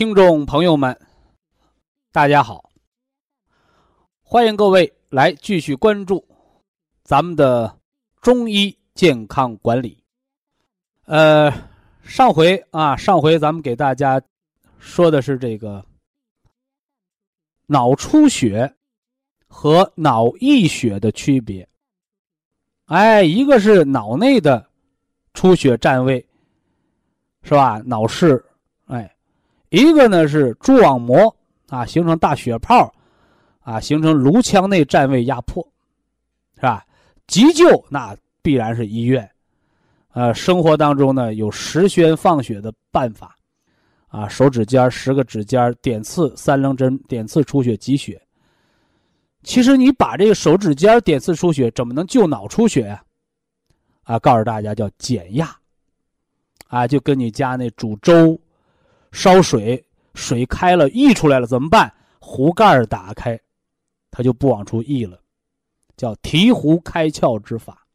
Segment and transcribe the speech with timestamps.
[0.00, 0.98] 听众朋友们，
[2.10, 2.70] 大家好！
[4.22, 6.26] 欢迎各位来继续关注
[7.02, 7.78] 咱们的
[8.22, 10.02] 中医健康管理。
[11.04, 11.52] 呃，
[12.02, 14.18] 上回啊，上回咱们给大家
[14.78, 15.84] 说的是这个
[17.66, 18.74] 脑出血
[19.48, 21.68] 和脑溢血的区别。
[22.86, 24.66] 哎，一个是脑内的
[25.34, 26.26] 出血占位，
[27.42, 27.82] 是吧？
[27.84, 28.42] 脑室，
[29.70, 31.34] 一个呢是蛛网膜
[31.68, 32.92] 啊形成大血泡，
[33.60, 35.66] 啊形成颅腔内占位压迫，
[36.56, 36.84] 是吧？
[37.26, 39.30] 急救那必然是医院，
[40.12, 43.36] 呃，生活当中呢有十宣放血的办法，
[44.08, 48.20] 啊，手指尖十个指尖点刺三棱针点刺出血挤血。
[49.44, 53.02] 其实你把这个手指尖点刺出血，怎么能救脑出血呀？
[54.02, 55.56] 啊，告诉大家叫减压，
[56.66, 58.36] 啊，就跟你家那煮粥。
[59.12, 61.92] 烧水，水开了溢出来了怎么办？
[62.18, 63.38] 壶盖打开，
[64.10, 65.18] 它就不往出溢了，
[65.96, 67.86] 叫提壶开窍之法，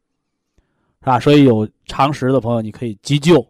[1.00, 1.20] 是吧？
[1.20, 3.40] 所以有常识的朋友，你可以急救；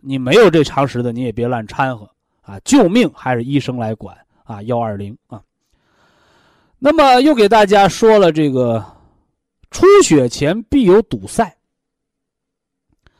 [0.00, 2.08] 你没有这常识的，你也别乱掺和
[2.42, 2.58] 啊！
[2.60, 4.62] 救命还是医生来管啊！
[4.62, 5.42] 幺二零啊。
[6.78, 8.84] 那么又给大家说了这个，
[9.70, 11.56] 出血前必有堵塞，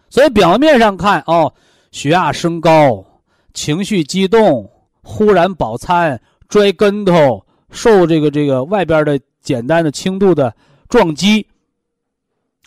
[0.08, 1.52] 所以表面上看哦，
[1.90, 3.04] 血压升高。
[3.56, 4.70] 情绪激动，
[5.02, 10.54] 忽然饱餐，摔跟头，受这个这个外边的简单的轻度的
[10.90, 11.44] 撞击，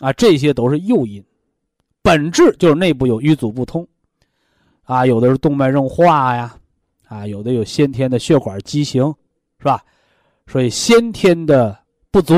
[0.00, 1.24] 啊，这些都是诱因，
[2.02, 3.86] 本质就是内部有瘀阻不通，
[4.82, 6.56] 啊，有的是动脉硬化呀，
[7.06, 9.04] 啊，有的有先天的血管畸形，
[9.58, 9.80] 是吧？
[10.48, 11.78] 所以先天的
[12.10, 12.34] 不足，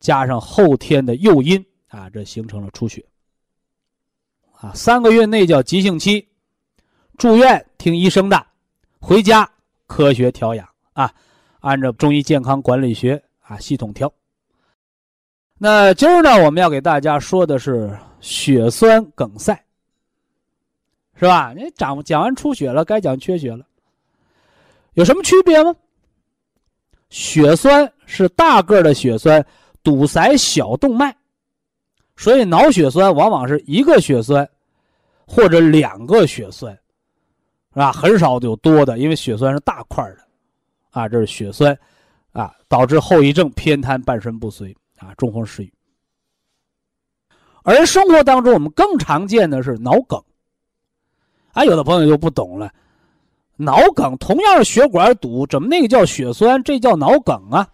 [0.00, 3.04] 加上后天的诱因，啊，这形成了出血，
[4.50, 6.26] 啊，三个月内叫急性期。
[7.22, 8.44] 住院听医生的，
[8.98, 9.48] 回家
[9.86, 11.08] 科学调养啊，
[11.60, 14.12] 按照中医健康管理学啊系统调。
[15.56, 19.54] 那今儿呢，我们要给大家说的是血栓梗塞，
[21.14, 21.52] 是吧？
[21.56, 23.64] 你讲讲完出血了，该讲缺血了，
[24.94, 25.72] 有什么区别吗？
[27.08, 29.46] 血栓是大个的血栓
[29.84, 31.14] 堵塞小动脉，
[32.16, 34.50] 所以脑血栓往往是一个血栓
[35.24, 36.76] 或者两个血栓。
[37.72, 37.90] 是吧？
[37.90, 40.18] 很少有多的，因为血栓是大块的，
[40.90, 41.78] 啊，这是血栓，
[42.32, 45.72] 啊，导致后遗症偏瘫、半身不遂，啊，中风失语。
[47.62, 50.22] 而生活当中我们更常见的是脑梗，
[51.52, 52.70] 啊，有的朋友就不懂了，
[53.56, 57.66] 脑梗同样是血管堵，怎么那个叫血栓，这叫脑梗啊？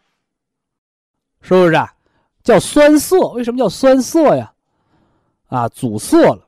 [1.41, 1.93] 是不是啊？
[2.45, 3.17] 叫栓塞？
[3.33, 4.53] 为什么叫栓塞呀？
[5.49, 6.47] 啊，阻塞了，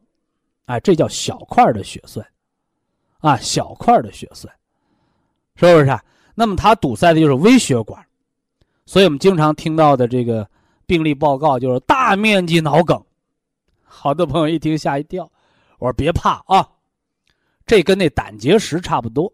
[0.66, 2.24] 哎，这叫小块的血栓。
[3.20, 4.53] 啊，小块的血栓，
[5.56, 6.03] 是不是啊？
[6.34, 8.03] 那么它堵塞的就是微血管，
[8.86, 10.48] 所以我们经常听到的这个
[10.86, 12.98] 病例报告就是大面积脑梗。
[13.84, 15.30] 好多朋友一听吓一跳，
[15.78, 16.66] 我说别怕啊，
[17.66, 19.30] 这跟那胆结石差不多，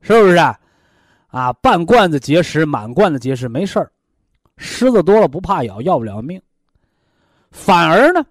[0.00, 0.56] 是不是啊？
[1.26, 3.90] 啊，半罐子结石、满罐子结石没事儿，
[4.58, 6.40] 虱子多了不怕咬，要不了命。
[7.50, 8.24] 反而呢，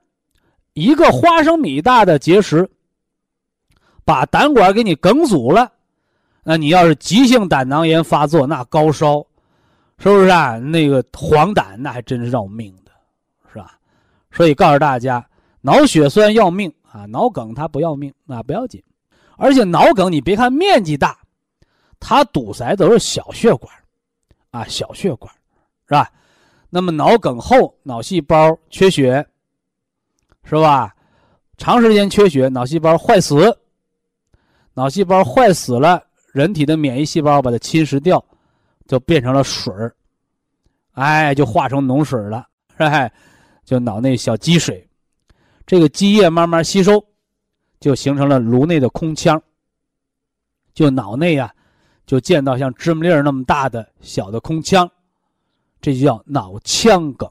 [0.74, 2.70] 一个花生米大的结石。
[4.10, 5.72] 把胆管给你梗阻了，
[6.42, 9.24] 那你要是急性胆囊炎发作，那高烧，
[10.00, 10.58] 是不是啊？
[10.58, 12.92] 那个黄疸，那还真是要命的，
[13.54, 13.78] 是吧？
[14.32, 15.24] 所以告诉大家，
[15.62, 18.82] 脑血栓要命啊，脑梗它不要命，那不要紧。
[19.38, 21.16] 而且脑梗你别看面积大，
[22.00, 23.72] 它堵塞都是小血管，
[24.50, 25.32] 啊，小血管，
[25.86, 26.12] 是吧？
[26.72, 29.24] 那么脑梗后，脑细胞缺血，
[30.46, 30.96] 是吧？
[31.58, 33.56] 长时间缺血，脑细胞坏死。
[34.80, 36.02] 脑细胞坏死了，
[36.32, 38.24] 人体的免疫细胞把它侵蚀掉，
[38.88, 39.94] 就变成了水儿，
[40.94, 42.48] 哎，就化成脓水了，
[42.78, 43.12] 哎，
[43.66, 44.90] 就脑内小积水，
[45.68, 47.04] 这个积液慢慢吸收，
[47.82, 49.42] 就形成了颅内的空腔，
[50.74, 51.54] 就脑内啊，
[52.06, 54.90] 就见到像芝麻粒儿那么大的小的空腔，
[55.82, 57.30] 这就叫脑腔梗。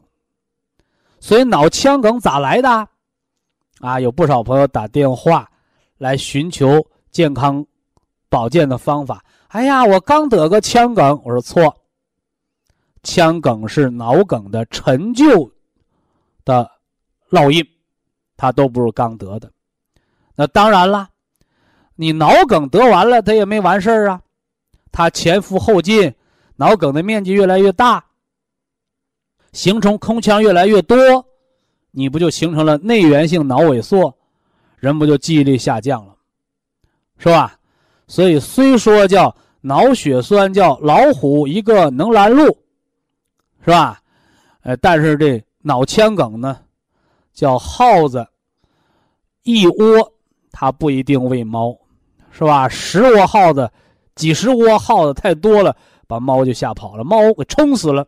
[1.19, 2.89] 所以脑腔梗咋来的？
[3.81, 5.51] 啊，有不少朋友打电话
[5.97, 6.87] 来寻求。
[7.19, 7.67] 健康
[8.29, 11.76] 保健的方法，哎呀，我刚得个腔梗，我说错，
[13.03, 15.53] 腔梗是脑梗的陈旧
[16.44, 16.70] 的
[17.29, 17.67] 烙印，
[18.37, 19.50] 它都不是刚得的。
[20.37, 21.09] 那当然了，
[21.97, 24.23] 你脑梗得完了，它也没完事儿啊，
[24.93, 26.15] 它前赴后继，
[26.55, 28.05] 脑梗的面积越来越大，
[29.50, 31.26] 形成空腔越来越多，
[31.91, 34.17] 你不就形成了内源性脑萎缩，
[34.76, 36.15] 人不就记忆力下降了？
[37.19, 37.59] 是吧？
[38.06, 42.44] 所以虽说叫脑血栓叫老虎一个能拦路，
[43.61, 44.00] 是吧？
[44.62, 46.59] 呃，但是这脑腔梗呢，
[47.35, 48.26] 叫耗子
[49.43, 50.12] 一窝，
[50.53, 51.76] 它不一定喂猫，
[52.31, 52.69] 是吧？
[52.69, 53.70] 十窝耗子、
[54.15, 55.76] 几十窝耗子太多了，
[56.06, 58.06] 把猫就吓跑了，猫给冲死了。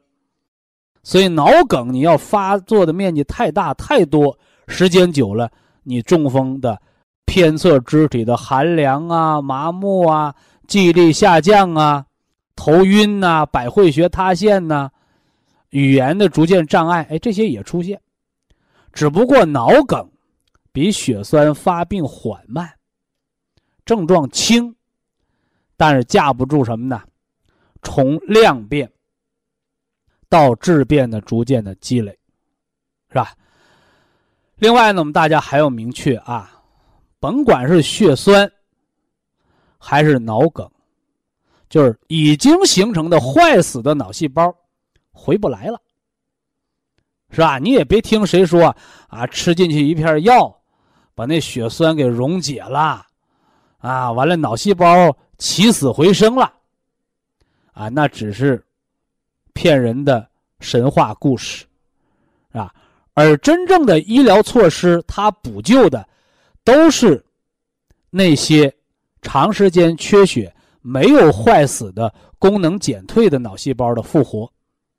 [1.02, 5.50] 所以脑梗你要发作的面积太大太多，时间久了，
[5.82, 6.80] 你中风的。
[7.30, 10.34] 偏侧肢体的寒凉啊、麻木啊、
[10.66, 12.04] 记忆力下降啊、
[12.56, 14.90] 头晕呐、百会穴塌陷呐、
[15.68, 18.00] 语言的逐渐障碍，哎，这些也出现。
[18.92, 20.10] 只不过脑梗
[20.72, 22.68] 比血栓发病缓慢，
[23.84, 24.74] 症状轻，
[25.76, 27.00] 但是架不住什么呢？
[27.80, 28.90] 从量变
[30.28, 32.10] 到质变的逐渐的积累，
[33.08, 33.32] 是吧？
[34.56, 36.56] 另外呢，我们大家还要明确啊。
[37.20, 38.50] 甭管是血栓，
[39.78, 40.68] 还是脑梗，
[41.68, 44.52] 就是已经形成的坏死的脑细胞，
[45.12, 45.78] 回不来了，
[47.30, 47.58] 是吧？
[47.58, 48.74] 你也别听谁说
[49.08, 50.58] 啊，吃进去一片药，
[51.14, 53.06] 把那血栓给溶解了，
[53.76, 56.50] 啊，完了脑细胞起死回生了，
[57.72, 58.64] 啊，那只是
[59.52, 60.26] 骗人的
[60.58, 61.66] 神话故事，
[62.52, 62.74] 啊，
[63.12, 66.08] 而真正的医疗措施，它补救的。
[66.70, 67.24] 都是
[68.10, 68.72] 那些
[69.22, 74.48] 长时间缺血、没有坏死的功能减退的脑细胞的复活，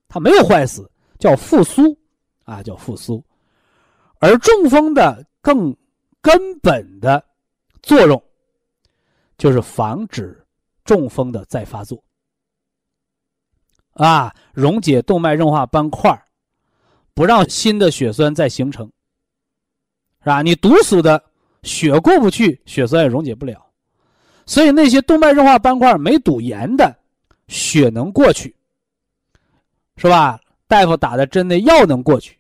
[0.09, 1.97] 它没有坏死，叫复苏，
[2.43, 3.23] 啊，叫复苏。
[4.19, 5.73] 而中风的更
[6.21, 7.23] 根本的
[7.81, 8.21] 作用，
[9.37, 10.45] 就是防止
[10.83, 12.03] 中风的再发作，
[13.93, 16.21] 啊，溶解动脉硬化斑块，
[17.13, 18.85] 不让新的血栓再形成，
[20.19, 20.41] 是吧？
[20.41, 21.30] 你堵死的。
[21.63, 23.65] 血过不去，血栓也溶解不了，
[24.45, 26.95] 所以那些动脉硬化斑块没堵严的，
[27.47, 28.55] 血能过去，
[29.97, 30.39] 是吧？
[30.67, 32.37] 大夫打的针的药能过去，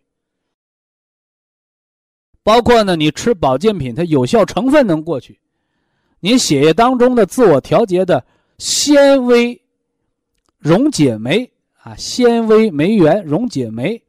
[2.43, 5.37] 包括呢，你吃保健品，它有效成分能过去，
[6.21, 8.23] 你血液当中的自我调节的
[8.57, 9.61] 纤维
[10.57, 11.51] 溶解酶
[11.83, 14.01] 啊，纤维酶原溶解酶，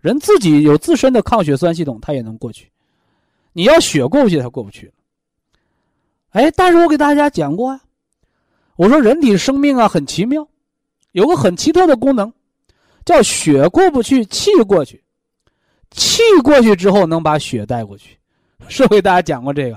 [0.00, 2.70] 人自己有自身的抗血栓系统，它也能过去。
[3.58, 4.92] 你要血过不去，它过不去。
[6.30, 7.80] 哎，但是我给大家讲过啊，
[8.76, 10.46] 我说人体生命啊很奇妙，
[11.10, 12.32] 有个很奇特的功能，
[13.04, 15.02] 叫血过不去，气过去，
[15.90, 18.16] 气过去之后能把血带过去，
[18.68, 19.76] 是不给大家讲过这个。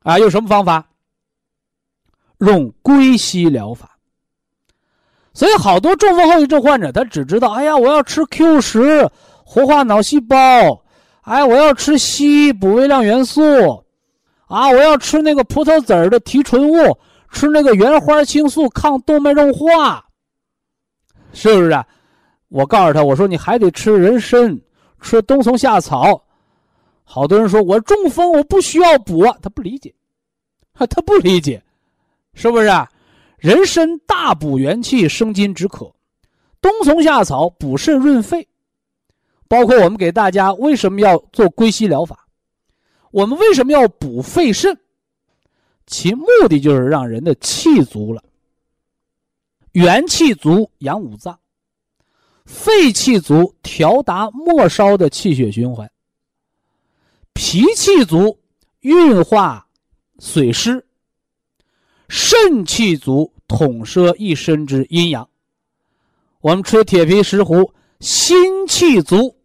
[0.00, 0.86] 啊，用什么方法？
[2.40, 3.96] 用归西疗法。
[5.32, 9.10] 所以好多中风后遗症患者，他只知道，哎呀，我要吃 Q 十，
[9.46, 10.84] 活化脑细胞。
[11.22, 13.42] 哎，我要吃硒补微量元素，
[14.46, 16.98] 啊，我要吃那个葡萄籽的提纯物，
[17.30, 20.04] 吃那个原花青素抗动脉硬化，
[21.32, 21.84] 是不是？
[22.48, 24.60] 我告诉他，我说你还得吃人参，
[25.00, 26.20] 吃冬虫夏草。
[27.04, 29.94] 好多人说我中风，我不需要补，他不理解，
[30.74, 31.62] 他不理解，
[32.34, 32.68] 是不是？
[33.36, 35.86] 人参大补元气，生津止渴；
[36.60, 38.46] 冬虫夏草补肾润肺。
[39.50, 42.28] 包括我们给大家为什么要做归西疗法？
[43.10, 44.78] 我们为什么要补肺肾？
[45.88, 48.22] 其目的就是让人的气足了，
[49.72, 51.36] 元气足养五脏，
[52.44, 55.90] 肺气足调达末梢的气血循环，
[57.32, 58.38] 脾气足
[58.82, 59.66] 运化
[60.20, 60.86] 水湿，
[62.08, 65.28] 肾气足统摄一身之阴阳。
[66.40, 69.39] 我们吃铁皮石斛，心气足。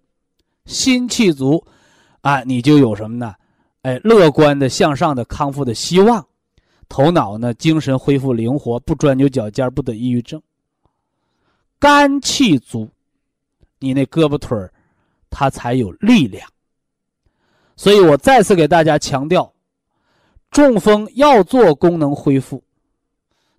[0.65, 1.63] 心气足，
[2.22, 3.34] 啊，你就有什么呢？
[3.84, 6.25] 哎，乐观的、向上的、康复的希望，
[6.89, 10.41] 头脑呢，精神恢复灵活，不钻牛角尖，不得抑郁症。
[11.77, 12.89] 肝气足，
[13.77, 14.74] 你那胳膊腿儿，
[15.29, 16.50] 它才有力量。
[17.75, 19.53] 所以我再次给大家强调，
[20.50, 22.63] 中风要做功能恢复，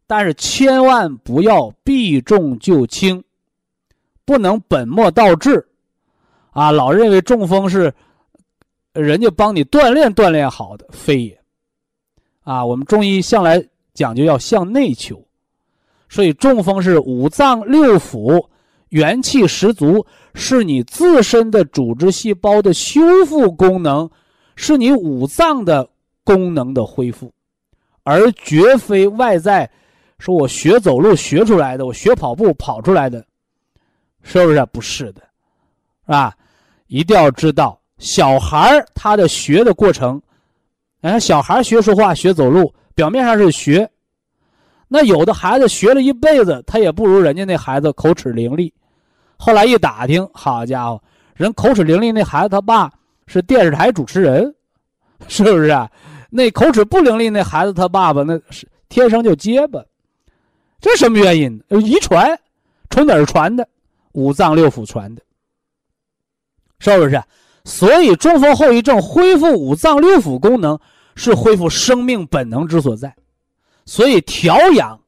[0.08, 3.22] 但是千万不要避重就轻，
[4.24, 5.68] 不能本末倒置。
[6.56, 7.92] 啊，老认为中风是
[8.94, 11.38] 人家帮你锻炼锻炼好的，非也。
[12.44, 15.22] 啊，我们中医向来讲究要向内求，
[16.08, 18.42] 所以中风是五脏六腑
[18.88, 24.08] 元气十足，是你自身的组织细胞的修复功能，
[24.54, 25.86] 是你五脏的
[26.24, 27.30] 功能的恢复，
[28.02, 29.70] 而绝非外在。
[30.18, 33.22] 说我学走路学出来的，我学跑步跑出来的，
[34.22, 34.66] 是不是？
[34.72, 35.20] 不是的，
[36.06, 36.34] 是吧？
[36.86, 40.20] 一定要知道，小孩他的学的过程，
[41.00, 43.88] 哎，小孩学说话、学走路，表面上是学，
[44.88, 48.72] 那有的孩子学了一辈子，他也不如人家那孩子口齿伶俐。
[49.36, 51.02] 后来一打听，好家伙，
[51.34, 52.92] 人口齿伶俐那孩子他爸
[53.26, 54.54] 是电视台主持人，
[55.28, 55.90] 是不是啊？
[56.30, 59.82] 那口齿不伶俐那孩子他爸爸那是天生就结巴，
[60.80, 61.62] 这什么原因？
[61.68, 62.38] 遗传，
[62.90, 63.66] 从哪儿传的？
[64.12, 65.22] 五脏六腑传的，
[66.78, 67.22] 是不是？
[67.64, 70.78] 所以中风后遗症恢复五脏六腑功能
[71.16, 73.12] 是恢复生命本能之所在，
[73.84, 75.00] 所以调养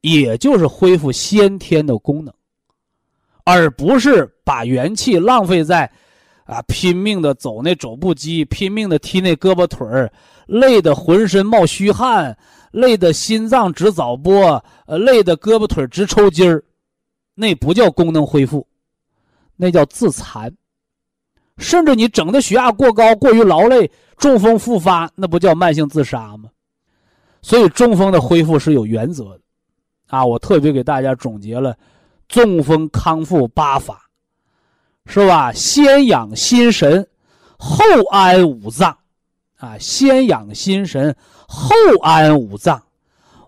[0.00, 2.32] 也就是恢复先天的功能。
[3.42, 5.90] 而不是把元气浪费在，
[6.44, 10.10] 啊，拼命的走那肘部肌，拼命的踢那胳膊腿儿，
[10.46, 12.36] 累得浑身冒虚汗，
[12.70, 16.62] 累得心脏直早搏，呃，累得胳膊腿直抽筋儿，
[17.34, 18.66] 那不叫功能恢复，
[19.56, 20.54] 那叫自残。
[21.58, 26.50] 甚至你整的血压过高，过于劳累，中风复发，那不叫慢性自杀吗？
[27.42, 29.40] 所以中风的恢复是有原则的，
[30.08, 31.76] 啊，我特别给大家总结了。
[32.26, 34.02] 中风康复八法，
[35.06, 35.52] 是吧？
[35.52, 37.06] 先养心神，
[37.58, 38.96] 后安五脏，
[39.58, 41.14] 啊，先养心神，
[41.46, 42.82] 后安五脏，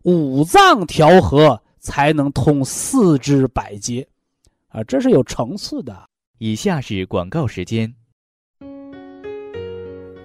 [0.03, 4.07] 五脏调和才能通四肢百节，
[4.69, 5.97] 啊，这是有层次的。
[6.39, 7.91] 以下是广告时间。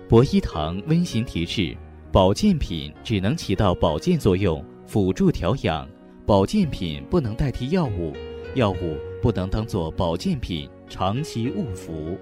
[0.09, 1.73] 博一堂温馨提示：
[2.11, 5.87] 保健品只能起到保健作用，辅助调养，
[6.25, 8.13] 保健品不能代替药物。
[8.55, 12.19] 药物不能当做保健品长期误服。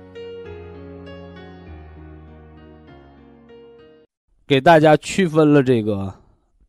[4.46, 6.14] 给大家区分了这个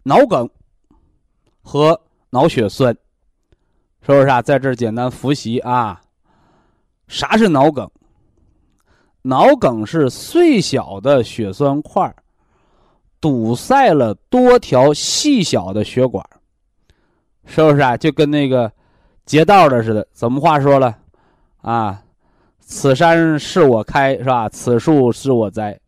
[0.04, 0.48] 脑梗
[1.60, 2.00] 和
[2.30, 2.96] 脑血栓，
[4.00, 4.40] 是不是啊？
[4.40, 6.00] 在这儿简单复习啊。
[7.11, 7.90] 啥是脑梗？
[9.23, 12.14] 脑梗是碎小的血栓块
[13.21, 16.25] 堵塞了多条细小的血管，
[17.45, 17.97] 是不是啊？
[17.97, 18.73] 就跟那个。
[19.26, 20.97] 劫道的似的，怎么话说了？
[21.59, 22.02] 啊，
[22.59, 24.49] 此山是我开，是吧？
[24.49, 25.79] 此树是我栽，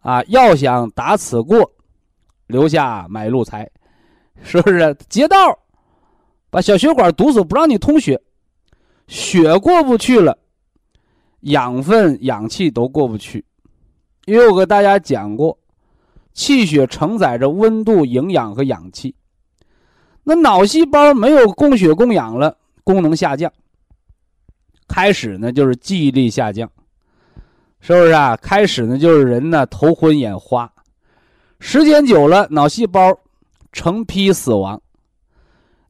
[0.00, 1.70] 啊，要想打此过，
[2.48, 3.70] 留下买路财，
[4.42, 4.94] 是不是？
[5.08, 5.58] 劫道，
[6.50, 8.20] 把小血管堵死，不让你通血，
[9.06, 10.36] 血过不去了，
[11.40, 13.44] 养分、氧气都过不去。
[14.26, 15.58] 因为我给大家讲过，
[16.32, 19.14] 气血承载着温度、营养和氧气，
[20.24, 22.56] 那脑细胞没有供血供氧了。
[22.84, 23.52] 功能下降，
[24.86, 26.70] 开始呢就是记忆力下降，
[27.80, 28.36] 是不是啊？
[28.36, 30.72] 开始呢就是人呢头昏眼花，
[31.58, 33.12] 时间久了脑细胞
[33.72, 34.80] 成批死亡。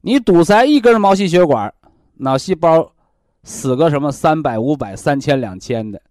[0.01, 1.71] 你堵塞一根毛细血管，
[2.15, 2.91] 脑细胞
[3.47, 6.01] 死个什么三百、五百、三千、两千的，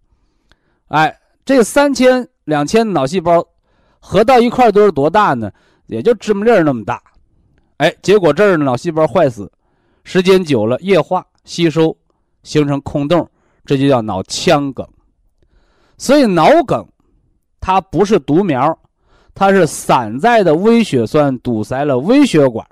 [0.87, 1.15] 哎，
[1.45, 3.47] 这三千、两千脑细胞
[3.99, 5.51] 合到一块都是多大呢？
[5.85, 6.99] 也就芝麻粒那么大，
[7.77, 9.49] 哎，结果这儿脑细胞坏死。
[10.03, 11.95] 时间久了，液化吸收，
[12.41, 13.29] 形成空洞，
[13.63, 14.85] 这就叫脑腔梗。
[15.95, 16.83] 所以脑梗，
[17.59, 18.77] 它不是独苗，
[19.35, 22.65] 它是散在的微血栓堵塞了微血管，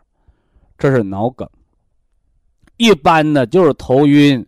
[0.76, 1.48] 这是脑梗。
[2.78, 4.46] 一般呢就是头晕、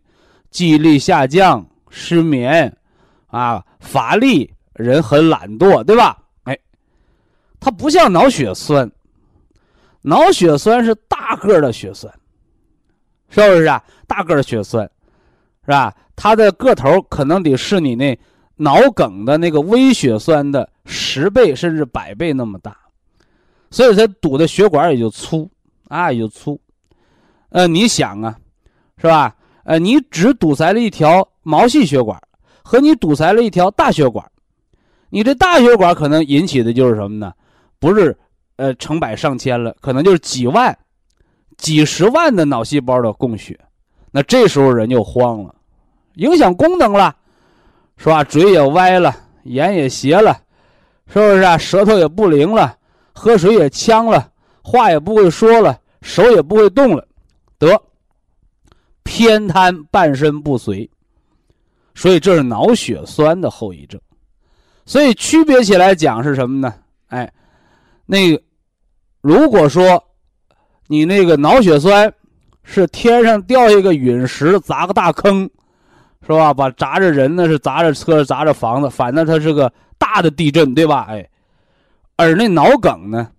[0.49, 2.75] 记忆力下降、失眠，
[3.27, 6.17] 啊，乏力，人很懒惰，对吧？
[6.43, 6.57] 哎，
[7.59, 8.91] 它不像脑血栓，
[10.01, 12.11] 脑血栓是大个的血栓。
[13.29, 13.83] 是不是啊？
[14.07, 14.89] 大个的血栓，
[15.65, 15.93] 是吧？
[16.15, 18.17] 它的个头可能得是你那
[18.55, 22.75] 脑梗的那个微血栓的十倍甚至百倍那么大，
[23.69, 25.51] 所以它堵的血管也就粗
[25.89, 26.57] 啊，也就粗。
[27.49, 28.33] 呃，你想啊，
[28.97, 29.35] 是吧？
[29.67, 32.17] 呃，你只堵塞了一条毛细血管，
[32.63, 34.25] 和你堵塞了一条大血管，
[35.09, 37.33] 你这大血管可能引起的就是什么呢？
[37.77, 38.17] 不是
[38.55, 40.75] 呃成百上千了，可能就是几万。
[41.57, 43.59] 几十万的脑细胞的供血，
[44.12, 45.53] 那这时候人就慌了，
[46.13, 47.13] 影响功能了，
[47.97, 48.24] 是吧？
[48.24, 50.38] 嘴也歪了，眼也斜了，
[51.07, 51.57] 是不是啊？
[51.57, 52.77] 舌头也不灵了，
[53.12, 54.31] 喝水也呛了，
[54.62, 57.05] 话也不会说了，手也不会动了，
[57.57, 57.81] 得
[59.07, 60.87] 偏瘫，半身不遂。
[61.95, 63.99] 所以这是脑血栓的后遗症。
[64.85, 66.73] 所以区别起来讲是什么呢？
[67.07, 67.31] 哎，
[68.05, 68.43] 那个
[69.21, 70.03] 如果说。
[70.89, 72.13] 你那个脑血栓，
[72.63, 75.41] 是天上掉一个陨石砸个大坑，
[76.25, 76.53] 是吧？
[76.53, 81.05] 把砸着人呢，是砸着车，砸着房子，反正它是个大的地震，对吧？
[81.09, 81.29] 哎，
[82.15, 83.29] 而那脑梗呢，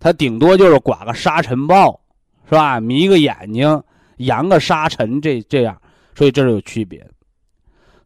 [0.00, 2.00] 它顶多就是刮个沙尘暴，
[2.48, 2.80] 是吧？
[2.80, 3.80] 迷个眼睛，
[4.24, 5.80] 扬个沙尘，这这样，
[6.14, 7.06] 所以这是有区别。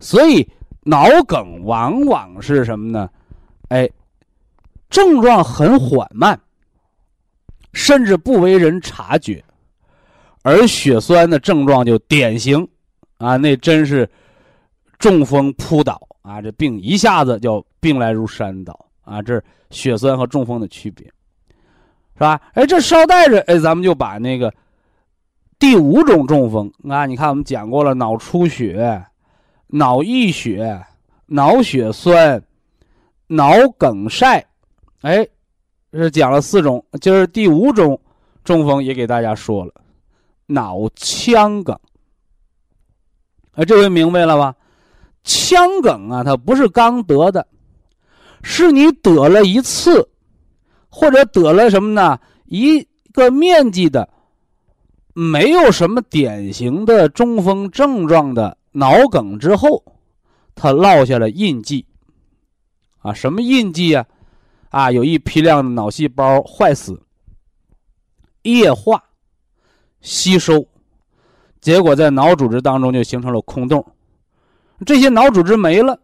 [0.00, 0.46] 所以
[0.82, 3.08] 脑梗往往是什么呢？
[3.68, 3.88] 哎，
[4.90, 6.38] 症状很缓慢。
[7.72, 9.42] 甚至不为人察觉，
[10.42, 12.64] 而血栓的症状就典型，
[13.18, 14.08] 啊，那真是
[14.96, 21.04] 中风扑倒啊，这病一下子就病来如山倒啊，这是血栓和中风的区别，
[22.14, 22.40] 是吧？
[22.52, 24.54] 哎，这捎带着，哎，咱们就把那个
[25.58, 29.04] 第五种中风啊，你看我们讲过了，脑出血、
[29.68, 30.84] 脑溢血、
[31.26, 32.42] 脑血栓、
[33.26, 34.46] 脑梗塞，
[35.02, 35.26] 哎。
[35.96, 38.00] 是讲了四种，今儿第五种
[38.42, 39.72] 中风也给大家说了，
[40.46, 41.78] 脑腔梗。
[43.52, 44.56] 哎，这回明白了吧？
[45.22, 47.46] 腔梗啊，它不是刚得的，
[48.42, 50.08] 是你得了一次，
[50.88, 52.18] 或者得了什么呢？
[52.46, 54.08] 一个面积的，
[55.14, 59.82] 没有什么典型的中风症状的脑梗之后，
[60.54, 61.86] 它落下了印记。
[62.98, 64.04] 啊，什么印记啊？
[64.70, 67.00] 啊，有一批量的脑细胞坏死、
[68.42, 69.02] 液化、
[70.00, 70.66] 吸收，
[71.60, 73.86] 结果在脑组织当中就形成了空洞。
[74.84, 76.00] 这些脑组织没了，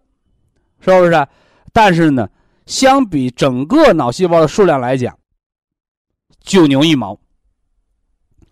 [0.78, 1.26] 是不是？
[1.72, 2.28] 但是呢，
[2.66, 5.18] 相比整个脑细胞的数量来讲，
[6.44, 7.18] 九牛一毛。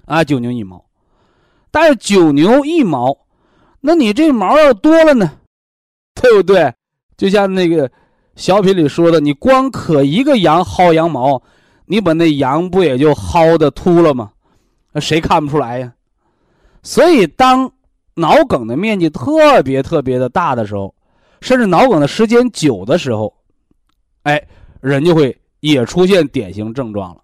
[0.09, 0.85] 啊，九牛一毛。
[1.71, 3.17] 但是九牛一毛，
[3.81, 5.31] 那你这毛要多了呢，
[6.15, 6.75] 对不对？
[7.17, 7.89] 就像那个。
[8.37, 11.43] 小品里说的，你光可一个羊薅羊毛，
[11.87, 14.31] 你把那羊不也就薅的秃了吗？
[15.01, 15.93] 谁看不出来呀？
[16.85, 17.69] 所以，当
[18.15, 20.95] 脑梗的面积特别特别的大的时候，
[21.41, 23.35] 甚至脑梗的时间久的时候，
[24.23, 24.41] 哎，
[24.81, 27.21] 人就会也出现典型症状了。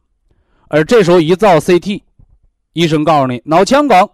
[0.67, 2.03] 而这时候一造 CT，
[2.75, 4.09] 医生告诉你脑腔梗，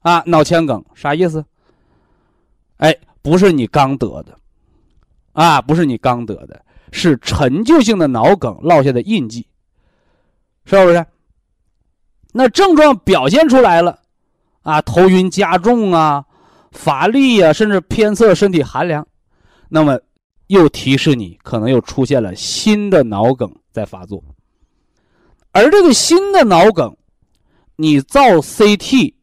[0.00, 1.44] 啊，脑腔梗啥意思？
[2.76, 4.38] 哎，不是你刚得的。
[5.32, 9.44] 啊，不是你刚得的，是陈旧性的脑梗落下的印记，
[10.64, 11.04] 是不是？
[12.32, 13.98] 那症状表现出来了，
[14.62, 16.24] 啊，头晕加重啊，
[16.70, 19.04] 乏力啊，甚至偏侧身体寒凉，
[19.68, 19.98] 那么
[20.46, 24.22] 又提示你可能又出现了新的脑梗在发作，
[25.50, 26.96] 而这个新的脑梗，
[27.76, 29.14] 你造 CT、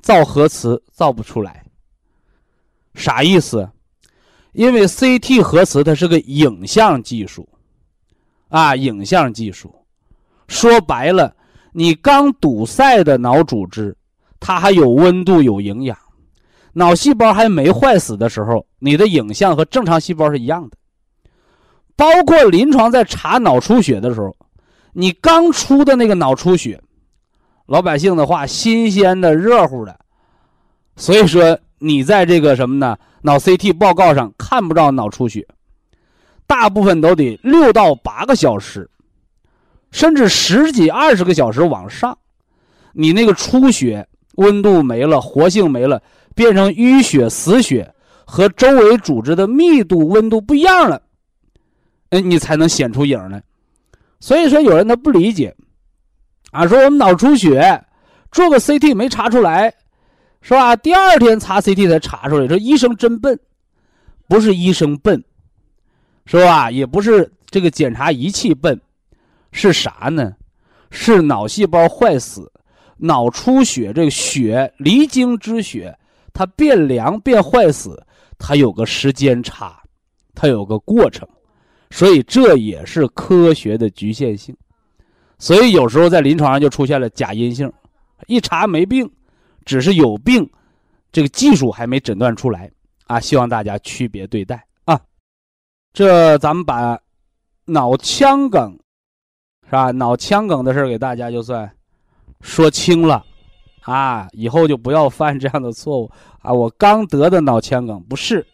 [0.00, 1.64] 造核磁造不出来，
[2.94, 3.68] 啥意思？
[4.52, 7.48] 因为 CT 核磁它是个影像技术，
[8.48, 9.74] 啊，影像技术，
[10.48, 11.34] 说白了，
[11.72, 13.96] 你刚堵塞的脑组织，
[14.40, 15.96] 它还有温度、有营养，
[16.72, 20.76] 脑细胞还没坏死的时候，你的影像和正常细胞是一样的。
[21.94, 24.34] 包括临床在查脑出血的时候，
[24.92, 26.80] 你刚出的那个脑出血，
[27.68, 29.96] 老百姓的话，新鲜的、热乎的，
[30.96, 31.56] 所以说。
[31.80, 32.98] 你在这个什么呢？
[33.22, 35.46] 脑 CT 报告上看不到脑出血，
[36.44, 38.90] 大部分都得六到八个小时，
[39.92, 42.18] 甚至十几二十个小时往上，
[42.92, 44.04] 你那个出血
[44.34, 46.02] 温度没了，活性没了，
[46.34, 51.00] 变成淤血、死血，和周围组织的密度、温度不一样了，
[52.10, 53.40] 哎，你才能显出影来。
[54.18, 55.54] 所以说，有人他不理解，
[56.50, 57.84] 啊，说我们脑出血，
[58.32, 59.74] 做个 CT 没查出来。
[60.40, 60.76] 是吧？
[60.76, 63.38] 第二天查 CT 才查出来，说医生真笨，
[64.28, 65.22] 不是医生笨，
[66.26, 66.70] 是吧？
[66.70, 68.80] 也不是这个检查仪器笨，
[69.50, 70.32] 是啥呢？
[70.92, 72.50] 是脑细胞坏死，
[72.98, 75.98] 脑出血，这个血离经之血，
[76.32, 78.00] 它变凉变坏死，
[78.38, 79.82] 它有个时间差，
[80.36, 81.28] 它有个过程，
[81.90, 84.56] 所以这也是科学的局限性。
[85.38, 87.72] 所以有时候在临床上就出现了假阴性，
[88.26, 89.10] 一查没病。
[89.64, 90.48] 只是有病，
[91.12, 92.70] 这个技术还没诊断出来
[93.06, 93.20] 啊！
[93.20, 94.98] 希望大家区别对待啊。
[95.92, 96.98] 这咱们把
[97.66, 98.72] 脑腔梗
[99.66, 99.90] 是吧？
[99.90, 101.70] 脑腔梗的事给大家就算
[102.40, 103.22] 说清了
[103.82, 106.50] 啊，以后就不要犯这样的错误啊！
[106.50, 108.46] 我刚得的脑腔梗不是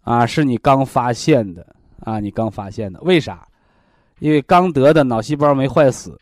[0.00, 3.45] 啊，是你刚发现的啊，你刚发现的，为啥？
[4.18, 6.18] 因为刚得的脑细胞没坏死，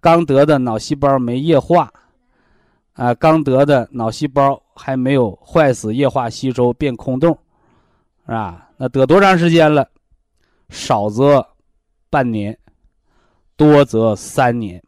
[0.00, 1.92] 刚得的脑细胞没液化。
[2.94, 7.38] 啊，刚得的脑细胞还没有坏死、液化、吸收变空洞，
[8.26, 8.70] 是吧？
[8.76, 9.88] 那得多长时间了？
[10.68, 11.46] 少则
[12.10, 12.58] 半年，
[13.56, 14.82] 多则三年。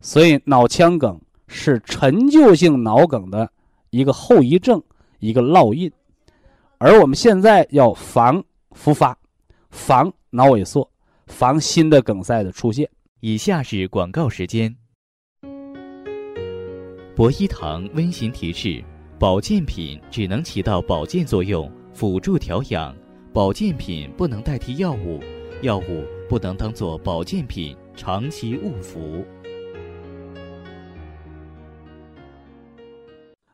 [0.00, 3.48] 所以脑腔梗是陈旧性脑梗的
[3.90, 4.82] 一个后遗症，
[5.20, 5.92] 一个烙印。
[6.78, 9.16] 而我们现在要防复发，
[9.70, 10.90] 防脑萎缩，
[11.32, 12.88] 防新的梗塞的出现。
[13.20, 14.72] 以下是广告时间。
[17.16, 18.84] 博一堂温馨提示：
[19.18, 22.94] 保健品只能起到保健作用，辅助调养；
[23.32, 25.20] 保健品不能代替药物，
[25.62, 27.76] 药物不能当做保健品。
[27.94, 29.22] 长期误服。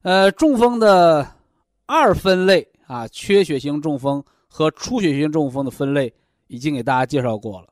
[0.02, 1.26] 呃，中风的
[1.86, 6.14] 二分类啊，缺血性中风和出血性中风的分类
[6.48, 7.68] 已经给大家介绍过了。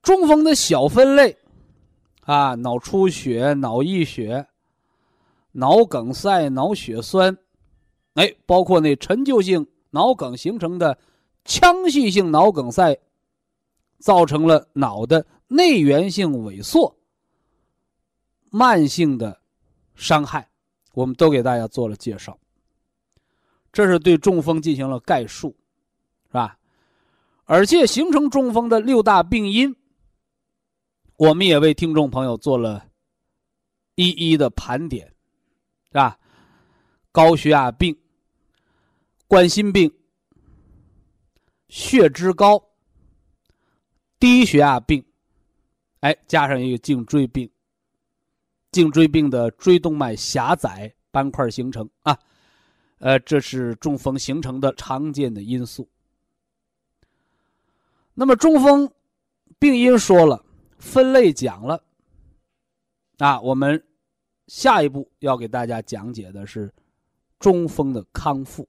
[0.00, 1.36] 中风的小分类
[2.20, 4.46] 啊，脑出血、脑溢血、
[5.52, 7.36] 脑梗塞、脑血栓，
[8.14, 10.96] 哎，包括那陈旧性脑梗形成的
[11.44, 12.98] 腔隙性脑梗塞，
[13.98, 16.96] 造成了脑的内源性萎缩、
[18.50, 19.40] 慢性的
[19.94, 20.48] 伤害。
[20.92, 22.38] 我们都给大家做了介绍，
[23.72, 25.56] 这是对中风进行了概述，
[27.44, 29.74] 而且形成中风的六大病因，
[31.16, 32.86] 我们也为听众朋友做了
[33.96, 35.06] 一一的盘点，
[35.88, 36.18] 是吧？
[37.12, 37.96] 高血压病、
[39.28, 39.92] 冠心病、
[41.68, 42.60] 血脂高、
[44.18, 45.04] 低血压病，
[46.00, 47.48] 哎，加上一个颈椎病。
[48.72, 52.18] 颈椎病的椎动脉狭窄斑块形成啊，
[52.98, 55.88] 呃，这是中风形成的常见的因素。
[58.14, 58.90] 那么中风
[59.58, 60.42] 病因说了，
[60.78, 61.82] 分类讲了，
[63.18, 63.84] 啊，我们
[64.46, 66.72] 下一步要给大家讲解的是
[67.38, 68.66] 中风的康复。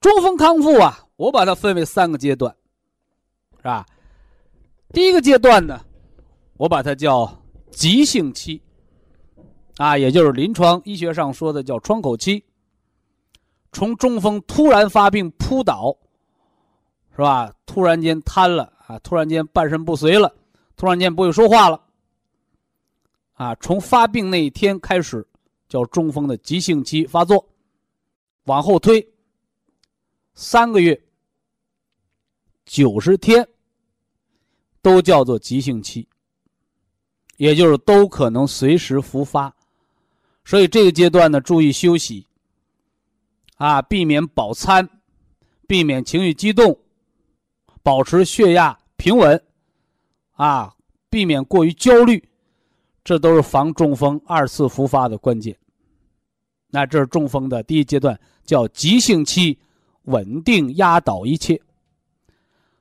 [0.00, 2.54] 中风康复啊，我把它分为三个阶段，
[3.56, 3.86] 是吧？
[4.92, 5.80] 第一个阶段呢，
[6.56, 7.42] 我把它叫。
[7.72, 8.62] 急性期，
[9.76, 12.42] 啊，也就是临床医学上说的叫窗口期。
[13.70, 15.94] 从中风突然发病扑倒，
[17.16, 17.50] 是吧？
[17.64, 20.30] 突然间瘫了啊，突然间半身不遂了，
[20.76, 21.82] 突然间不会说话了，
[23.32, 25.26] 啊，从发病那一天开始
[25.66, 27.48] 叫中风的急性期发作，
[28.44, 29.08] 往后推
[30.34, 31.02] 三个月、
[32.66, 33.48] 九十天，
[34.82, 36.06] 都叫做急性期。
[37.38, 39.54] 也就是都可能随时复发，
[40.42, 42.26] 所以这个阶段呢，注意休息，
[43.56, 44.88] 啊，避免饱餐，
[45.66, 46.78] 避免情绪激动，
[47.86, 49.40] 保持血压平稳，
[50.32, 50.74] 啊，
[51.08, 52.28] 避免过于焦虑，
[53.04, 55.56] 这都是防中风二次复发的关键。
[56.70, 59.56] 那这是中风的第一阶段，叫急性期，
[60.06, 61.62] 稳定压倒一切。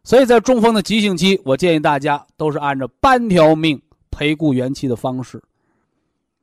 [0.03, 3.79] 所以在中风的急性期，我建议大家都是按照半条命。
[4.09, 5.43] 培固元气的方式，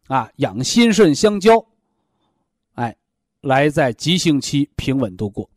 [0.07, 1.64] 啊，养心肾相交，
[2.75, 2.94] 哎，
[3.40, 5.48] 来在急性期平稳度过。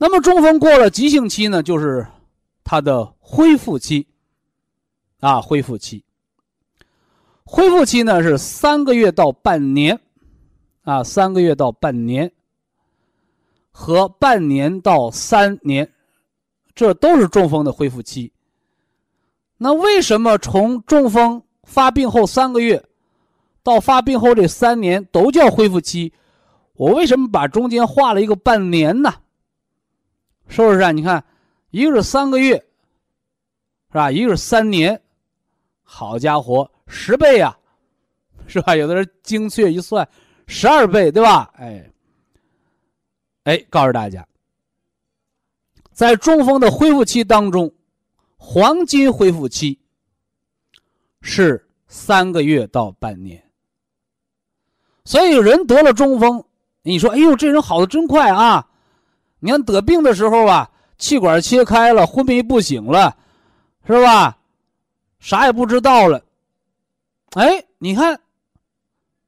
[0.00, 2.06] 那么中风过了急性期呢，就是
[2.62, 4.06] 它的恢复期，
[5.18, 6.04] 啊，恢复期。
[7.42, 9.98] 恢复期呢是三个月到半年，
[10.82, 12.30] 啊，三个月到半年，
[13.72, 15.90] 和半年到三年，
[16.74, 18.32] 这都是中风的恢复期。
[19.56, 22.84] 那为什么从中风发病后三个月，
[23.64, 26.12] 到发病后这三年都叫恢复期？
[26.74, 29.12] 我为什么把中间画了一个半年呢？
[30.48, 30.90] 是不是啊？
[30.90, 31.22] 你看，
[31.70, 32.56] 一个是三个月，
[33.92, 34.10] 是吧？
[34.10, 35.00] 一个是三年，
[35.82, 37.56] 好家伙，十倍呀，
[38.46, 38.74] 是吧？
[38.74, 40.08] 有的人精确一算，
[40.46, 41.52] 十二倍，对吧？
[41.56, 41.90] 哎，
[43.44, 44.26] 哎，告诉大家，
[45.92, 47.72] 在中风的恢复期当中。
[48.40, 49.76] 黄金恢复期
[51.20, 53.42] 是三个月到半年，
[55.04, 56.42] 所以人得了中风，
[56.82, 58.64] 你说：“哎呦，这人好的真快啊！”
[59.40, 63.16] 你看得病的时候啊，气管切开了，昏迷不醒了，
[63.86, 64.36] 是吧？
[65.20, 66.24] 啥也不知道了。
[67.32, 68.20] 哎，你看，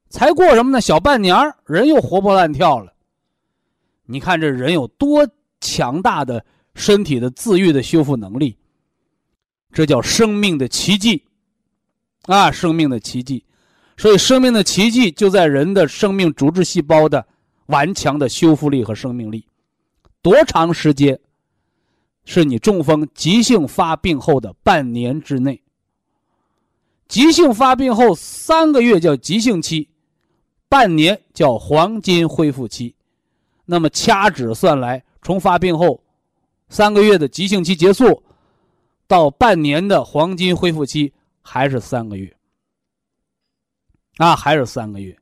[0.09, 0.81] 才过什么呢？
[0.81, 2.93] 小半年人又活蹦乱跳了。
[4.05, 5.27] 你看这人有多
[5.61, 6.43] 强大的
[6.75, 8.57] 身体的自愈的修复能力。
[9.71, 11.23] 这叫生命的奇迹，
[12.23, 13.45] 啊，生命的奇迹，
[13.95, 17.25] 所以生命的奇迹就在人的生命组织细胞的
[17.67, 19.45] 顽强的修复力和生命力。
[20.21, 21.19] 多长时间？
[22.23, 25.61] 是你中风急性发病后的半年之内。
[27.07, 29.89] 急性发病后三个月叫急性期，
[30.69, 32.95] 半年叫黄金恢复期。
[33.65, 36.03] 那么掐指算来，从发病后
[36.69, 38.23] 三个月的急性期结束。
[39.07, 42.33] 到半年的黄金恢复期还是三个月，
[44.15, 45.17] 啊，还是三个月。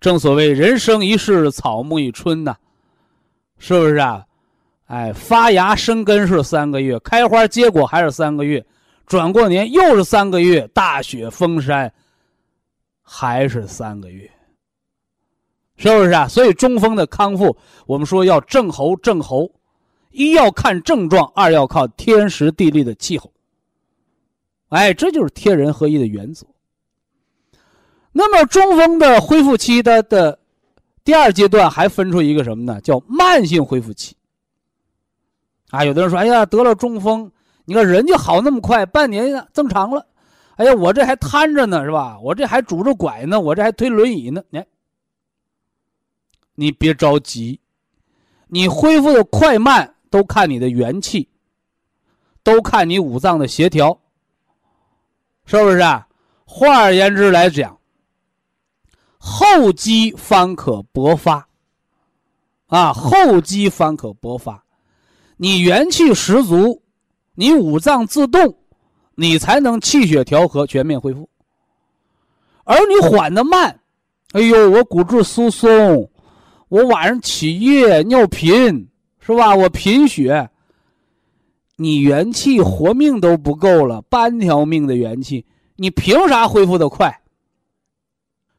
[0.00, 2.54] 正所谓人生一世，草木一春呐，
[3.58, 4.24] 是不是啊？
[4.86, 8.64] 哎，发芽生根是三个月，开花结果还是三个月，
[9.04, 11.92] 转过年又是三个月，大雪封山
[13.02, 14.30] 还是三个月，
[15.76, 16.28] 是不是啊？
[16.28, 19.50] 所以中风的康复，我们说要正候正候，
[20.12, 23.32] 一要看症状，二要靠天时地利的气候。
[24.68, 26.46] 哎，这就是天人合一的原则。
[28.12, 30.38] 那么中风的恢复期，它的
[31.06, 32.80] 第二阶段还分出一个什么呢？
[32.80, 34.16] 叫慢性恢复期。
[35.70, 37.30] 啊，有的人说：“哎呀，得了中风，
[37.64, 40.04] 你看人就好那么快，半年正常了。
[40.56, 42.18] 哎呀，我这还瘫着呢，是吧？
[42.20, 44.42] 我这还拄着拐呢，我这还推轮椅呢。
[44.50, 44.60] 你，
[46.56, 47.60] 你别着急，
[48.48, 51.28] 你恢复的快慢都看你的元气，
[52.42, 53.96] 都看你五脏的协调，
[55.44, 56.08] 是不是啊？
[56.44, 57.75] 换而言之来讲，
[59.28, 61.48] 厚积方可薄发。
[62.68, 64.64] 啊，厚积方可薄发。”
[65.36, 66.80] 你元气十足，
[67.34, 68.56] 你五脏自动，
[69.16, 71.28] 你才能气血调和，全面恢复。
[72.64, 73.80] 而你缓的慢，
[74.32, 76.08] 哎呦，我骨质疏松，
[76.68, 78.88] 我晚上起夜尿频，
[79.20, 79.54] 是吧？
[79.54, 80.48] 我贫血，
[81.76, 85.44] 你元气活命都不够了，半条命的元气，
[85.76, 87.20] 你凭啥恢复的快？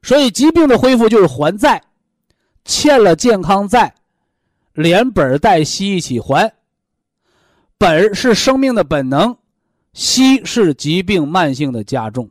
[0.02, 1.84] 所以疾病的恢复就是还债，
[2.64, 3.94] 欠了健康债，
[4.74, 6.54] 连本带息一起还。
[7.78, 9.38] 本是生命的本能，
[9.94, 12.30] 息是疾病慢性的加重。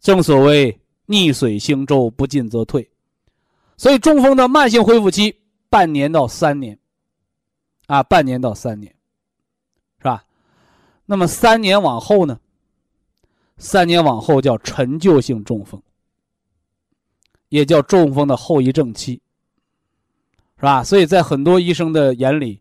[0.00, 2.88] 正所谓逆水行舟，不进则退。
[3.76, 5.34] 所以中风的慢性恢复期
[5.68, 6.78] 半年到三年，
[7.86, 8.94] 啊，半年到三年，
[9.98, 10.24] 是吧？
[11.06, 12.38] 那么三年往后呢？
[13.58, 15.82] 三年往后叫陈旧性中风，
[17.54, 19.20] 也叫中风的后遗症期，
[20.56, 20.82] 是吧？
[20.82, 22.60] 所以在很多医生的眼里。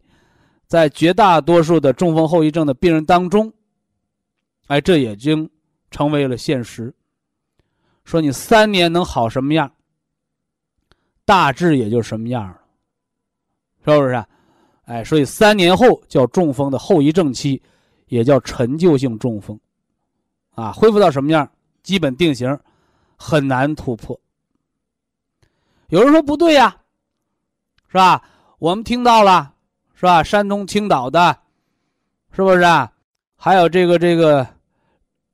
[0.65, 3.53] 在绝大多数的中风后遗症的病人当中，
[4.65, 5.47] 哎，这已经
[5.91, 6.91] 成为了现实。
[8.05, 9.71] 说你三年能好什么样？
[11.25, 12.59] 大致也就什么样了，
[13.85, 14.25] 是不是？
[14.85, 17.61] 哎，所以三年后叫中风的后遗症期，
[18.07, 19.59] 也叫陈旧性中风，
[20.55, 21.47] 啊，恢复到什么样？
[21.83, 22.57] 基本定型，
[23.15, 24.19] 很难突破。
[25.93, 26.75] 有人说不对呀，
[27.87, 28.19] 是吧？
[28.57, 29.53] 我们听到了。
[29.93, 30.23] 是吧？
[30.23, 31.37] 山东青岛的，
[32.35, 32.91] 是不是啊？
[33.37, 34.45] 还有这个这个，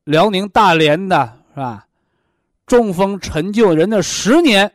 [0.04, 1.88] 辽宁大连的，是吧？
[2.66, 4.70] 中风陈旧，人家十年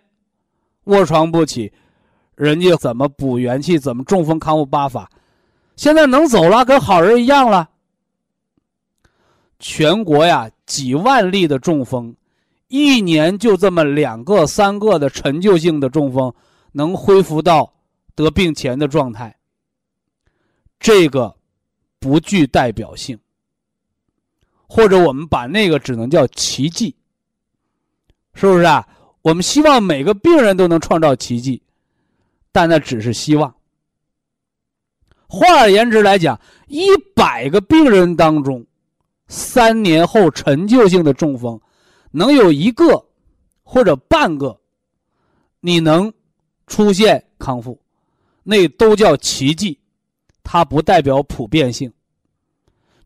[0.84, 1.70] 卧床不起，
[2.34, 3.78] 人家怎么补元气？
[3.78, 5.08] 怎么中风康复八法？
[5.76, 7.68] 现在能走了，跟好人一样了。
[9.58, 12.16] 全国呀，几万例的中风，
[12.68, 16.34] 一年就这么两个、三个的陈旧性的中风，
[16.72, 17.72] 能恢复到
[18.14, 19.36] 得病前的状态。
[20.80, 21.34] 这个
[21.98, 23.18] 不具代表性，
[24.66, 26.94] 或者我们把那个只能叫奇迹，
[28.34, 28.86] 是不是啊？
[29.22, 31.62] 我们希望每个病人都能创造奇迹，
[32.52, 33.54] 但那只是希望。
[35.26, 38.66] 换而言之来讲，一百个病人当中，
[39.26, 41.58] 三年后陈旧性的中风，
[42.16, 43.04] 能有一个
[43.64, 44.56] 或者半个，
[45.58, 46.12] 你能
[46.68, 47.78] 出现康复，
[48.44, 49.76] 那都叫奇迹。
[50.46, 51.90] 它不代表普遍性，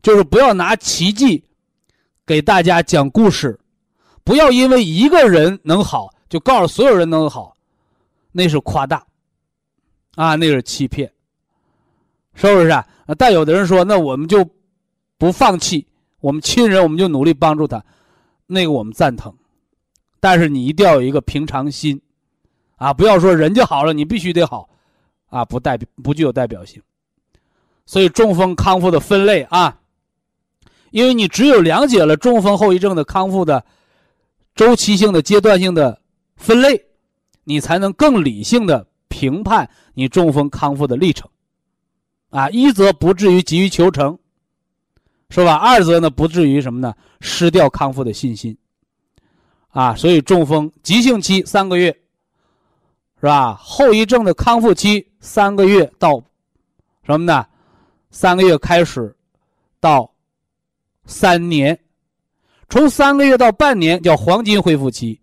[0.03, 1.41] 就是不要拿奇迹
[2.25, 3.57] 给大家讲故事，
[4.25, 7.55] 不要因为一个人能好就告诉所有人能好，
[8.33, 9.07] 那是夸大，
[10.15, 11.09] 啊，那是欺骗，
[12.35, 12.85] 是不是啊？
[13.17, 14.47] 但有的人说，那我们就
[15.17, 15.87] 不放弃，
[16.19, 17.83] 我们亲人我们就努力帮助他，
[18.51, 19.35] 那个我们赞同，
[20.19, 22.01] 但是你一定要有一个平常心，
[22.77, 24.67] 啊，不要说人家好了你必须得好，
[25.27, 26.81] 啊，不代表不具有代表性。
[27.85, 29.79] 所以中风康复的分类啊，
[30.89, 33.63] 因为你只有了解了中风后遗症的康复的
[34.55, 36.01] 周期性的阶段性的
[36.35, 36.85] 分类，
[37.43, 41.29] 你才能更理性的评判你中风康复的历程。
[42.31, 44.18] 啊，一则不至于急于求成，
[45.29, 45.55] 是吧？
[45.55, 46.93] 二则呢不至于什么呢？
[47.21, 48.57] 失掉康复的信心。
[49.69, 51.91] 啊，所以中风急性期三个月，
[53.19, 53.53] 是吧？
[53.53, 56.19] 后遗症的康复期三个月到
[57.03, 57.45] 什么呢？
[58.09, 59.15] 三个月开始，
[59.79, 60.11] 到
[61.05, 61.79] 三年，
[62.67, 65.21] 从三个月到半年叫黄金恢复期，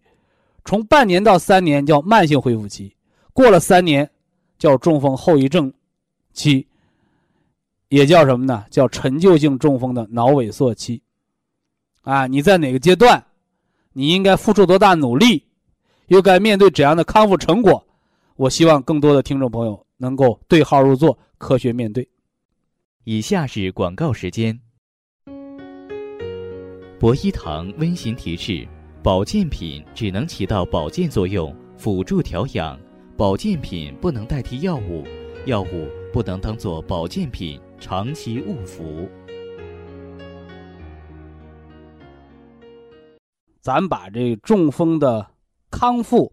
[0.65, 2.95] 从半年到三年叫慢性恢复期，
[3.33, 4.09] 过了三年
[4.57, 5.73] 叫中风后遗症
[6.33, 6.65] 期，
[7.97, 8.67] 也叫什么呢？
[8.71, 11.01] 叫陈旧性中风的脑萎缩期。
[12.03, 13.25] 啊，你在哪个阶段？
[13.95, 15.43] 你应该付出多大努力？
[16.09, 17.83] 又该面对怎样的康复成果？
[18.37, 22.07] 我希望更多的听众朋友能够对号入座，科学面对。
[23.05, 24.61] 以下是广告时间。
[27.01, 28.69] 博一堂温馨提示：
[29.03, 32.79] 保健品只能起到保健作用，辅助调养；
[33.17, 35.03] 保健品不能代替药物，
[35.47, 35.89] 药物。
[36.13, 39.09] 不能当做保健品长期误服。
[43.61, 45.29] 咱把这中风的
[45.71, 46.33] 康复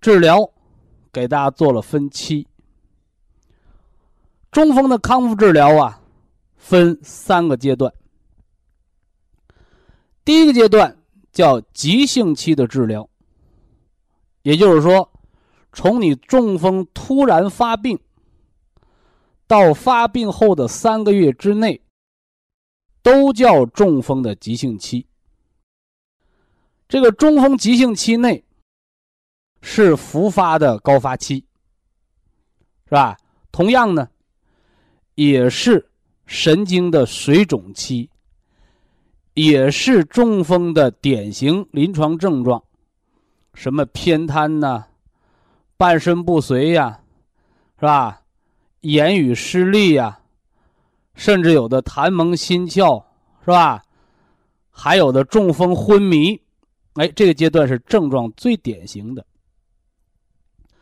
[0.00, 0.48] 治疗
[1.12, 2.46] 给大家做了分期。
[4.52, 6.00] 中风的康复治疗啊，
[6.56, 7.92] 分三个阶段。
[10.24, 10.96] 第一个阶段
[11.32, 13.08] 叫急性期的治疗，
[14.42, 15.10] 也就是说，
[15.72, 17.98] 从你中风突然发病
[19.54, 21.80] 到发病后的三个月之内，
[23.04, 25.06] 都叫中风的急性期。
[26.88, 28.44] 这个中风急性期内
[29.62, 31.46] 是复发的高发期，
[32.86, 33.16] 是吧？
[33.52, 34.08] 同样呢。
[35.14, 35.88] 也是
[36.26, 38.10] 神经的水肿期，
[39.34, 42.64] 也是中风的典型临床症状，
[43.54, 44.86] 什么偏瘫呐、
[45.76, 47.00] 半身不遂呀，
[47.78, 48.23] 是吧？
[48.84, 50.20] 言语失利呀，
[51.14, 53.02] 甚至有的痰蒙心窍，
[53.40, 53.82] 是吧？
[54.70, 56.38] 还有的中风昏迷，
[56.94, 59.24] 哎，这个阶段是症状最典型的。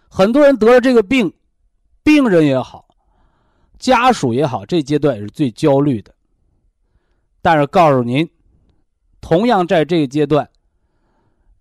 [0.09, 1.33] 很多人得了这个病，
[2.03, 2.89] 病人也好。
[3.79, 6.13] 家属也好，这阶段也是最焦虑的。
[7.41, 8.29] 但是告诉您，
[9.21, 10.49] 同样在这个阶段，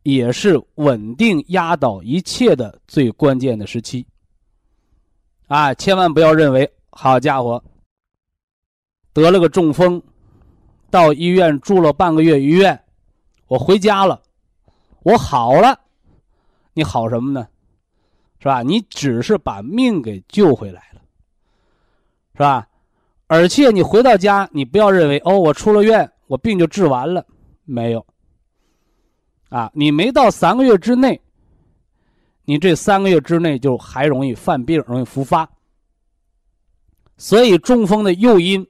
[0.04, 4.06] 也是稳定压倒一切的最关键的时期。
[5.52, 7.62] 啊，千万不要认为，好家伙，
[9.12, 10.02] 得了个中风，
[10.90, 12.82] 到医院住了半个月医院，
[13.48, 14.22] 我回家了，
[15.04, 15.78] 我好了，
[16.74, 17.46] 你好什么呢？
[18.40, 18.64] 是吧？
[18.64, 21.02] 你只是把命给救回来了。
[22.32, 22.70] 是吧？
[23.28, 27.26] 而且你回到家，你不要认为哦，我出了院，我病就治完了，
[27.66, 28.06] 没有。
[29.50, 31.20] 啊，你没到三个月之内，
[32.46, 35.50] 你这三个月之内就还容易犯病，容易复发。
[37.18, 38.68] 所以中风的诱因，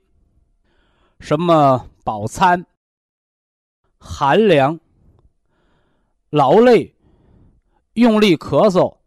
[1.19, 2.65] 什么饱餐、
[3.97, 4.79] 寒凉、
[6.29, 6.93] 劳累、
[7.93, 8.97] 用力咳嗽，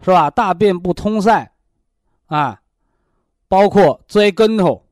[0.00, 0.28] 是吧？
[0.30, 1.52] 大便不通塞，
[2.26, 2.60] 啊。
[3.46, 4.84] 包括摔跟头、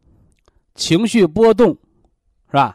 [0.75, 1.77] 情绪波动，
[2.46, 2.75] 是吧？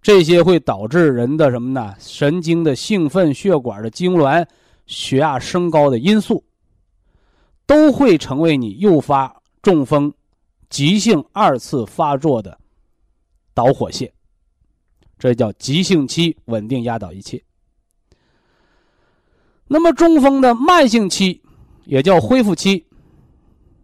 [0.00, 1.94] 这些会导致人的什么呢？
[1.98, 4.46] 神经的兴奋、血管的痉挛、
[4.90, 6.44] 血压升高的因素，
[7.64, 10.12] 都会成为你诱发中风
[10.68, 12.58] 急性二次发作的
[13.54, 14.12] 导火线。
[15.16, 17.40] 这叫急性期稳定压倒一切。
[19.68, 21.40] 那么中风的慢性期
[21.84, 22.84] 也叫恢复期。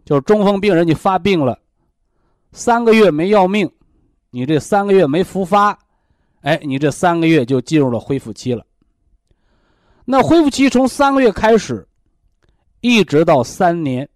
[0.03, 1.57] 就是中风病人，你发病了，
[2.51, 3.71] 三个月没要命，
[4.29, 5.79] 你这三个月没复发，
[6.41, 8.66] 哎，你这三个月就进入了恢复期了。
[10.09, 11.85] 那恢复期从三个月开始，
[12.79, 14.07] 一直到三年，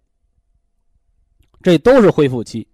[1.62, 2.66] 这都是恢复期。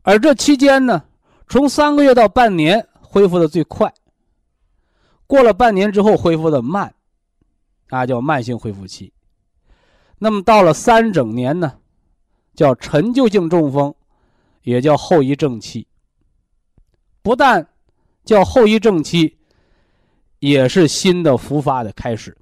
[0.00, 1.04] 而这期间呢，
[1.48, 3.92] 从三个月到半年恢复的最快，
[5.26, 6.94] 过了半年之后恢复的慢，
[7.90, 9.12] 啊，叫慢性恢复期。
[10.18, 11.78] 那么到了三整年呢，
[12.54, 13.94] 叫陈旧性中风，
[14.62, 15.86] 也叫后遗症期。
[17.20, 17.68] 不但
[18.24, 19.35] 叫后遗症期，
[20.38, 22.36] 也是新的复发的开始。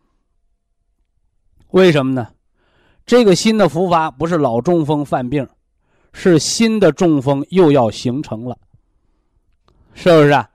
[1.71, 2.29] 为什么呢？
[3.07, 5.47] 这个新的复发不是老中风犯病，
[6.13, 8.57] 是新的中风又要形成了，
[9.95, 10.49] 是不是啊？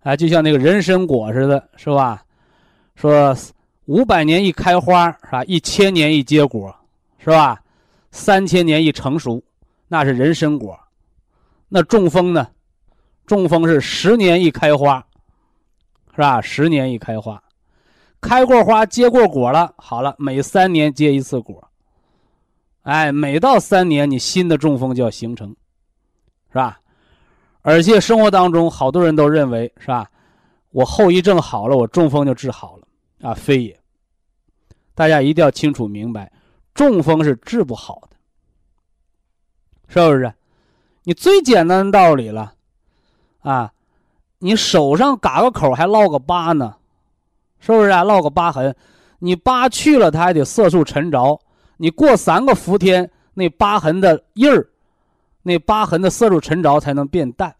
[0.00, 2.22] 啊，就像那个人参果似的，是吧？
[2.94, 3.36] 说。
[3.88, 5.42] 五百年一开花是吧？
[5.44, 6.76] 一千年一结果，
[7.16, 7.58] 是吧？
[8.10, 9.42] 三千年一成熟，
[9.86, 10.78] 那是人参果。
[11.70, 12.46] 那中风呢？
[13.24, 15.02] 中风是十年一开花，
[16.18, 16.40] 是吧？
[16.40, 17.40] 十年一开花，
[18.20, 21.70] 开过花结过果了，好了，每三年结一次果。
[22.82, 25.54] 哎，每到三年，你新的中风就要形成，
[26.48, 26.80] 是吧？
[27.62, 30.10] 而且生活当中，好多人都认为是吧？
[30.70, 33.78] 我后遗症好了，我中风就治好了啊，非也。
[34.96, 36.32] 大家一定要清楚明白，
[36.74, 38.16] 中风是治不好的，
[39.86, 40.34] 是不是？
[41.04, 42.54] 你最简单的道理了，
[43.42, 43.72] 啊，
[44.40, 46.76] 你手上嘎个口还落个疤呢，
[47.58, 48.04] 是不是啊？
[48.04, 48.74] 落个疤痕，
[49.18, 51.40] 你疤去了，它还得色素沉着，
[51.76, 54.68] 你过三个伏天，那疤痕的印儿，
[55.42, 57.54] 那疤痕的色素沉着才能变淡。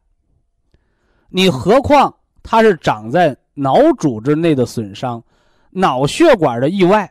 [1.28, 5.22] 你何况它是长在脑组织内的损伤，
[5.70, 7.10] 脑血管的意外。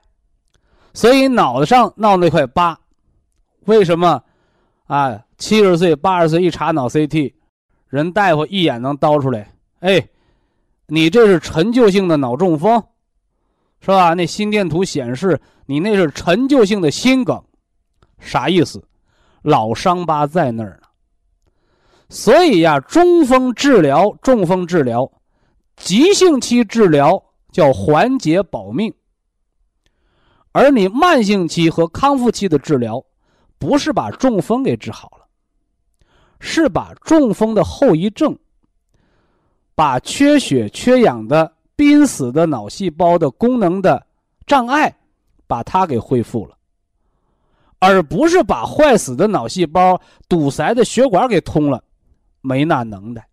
[0.94, 2.80] 所以脑子上闹那块疤，
[3.66, 4.24] 为什么？
[4.86, 7.34] 啊，七十岁、八十岁一查脑 CT，
[7.90, 9.52] 人大夫一眼能刀出来。
[9.80, 10.08] 哎，
[10.88, 12.84] 你这是陈旧性的脑中风，
[13.80, 14.14] 是吧？
[14.14, 17.42] 那心电图显示你那是陈旧性的心梗，
[18.20, 18.84] 啥意思？
[19.44, 20.88] 老伤疤在那儿呢。
[22.10, 25.12] 所以呀，中风治疗、中风治疗、
[25.76, 28.94] 急性期治疗叫缓解保命，
[30.54, 33.04] 而你慢性期和康复期的治疗，
[33.60, 35.28] 不是把中风给治好了，
[36.40, 38.38] 是把中风的后遗症、
[39.78, 44.04] 把缺血缺氧的濒死的脑细胞的功能的
[44.48, 44.92] 障碍，
[45.46, 46.58] 把它给恢复了，
[47.78, 51.84] 而不是把坏死的脑细胞、堵塞的血管给通了。
[52.42, 53.24] 没那能耐，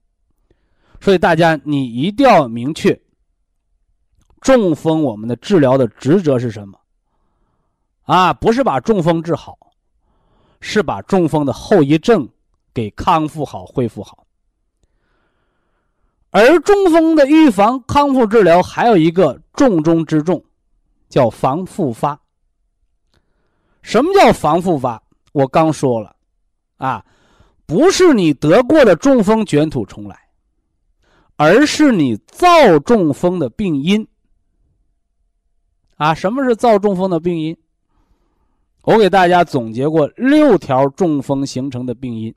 [1.00, 3.00] 所以大家你一定要明确，
[4.42, 6.78] 中风我们的治疗的职责是什么？
[8.02, 9.56] 啊，不是把中风治好，
[10.60, 12.28] 是把中风的后遗症
[12.74, 14.23] 给康复好、恢复好。
[16.36, 20.44] 而中风的预防康复治疗还有一个重中之重，
[21.08, 22.20] 叫防复发。
[23.82, 25.00] 什么叫防复发？
[25.30, 26.16] 我刚说了，
[26.78, 27.04] 啊。
[27.66, 30.28] 不是你得过的中风卷土重来，
[31.36, 34.06] 而是你造中风的病因。
[35.96, 37.56] 啊，什么是造中风的病因？
[38.82, 42.34] 我给大家总结过六条中风形成的病因：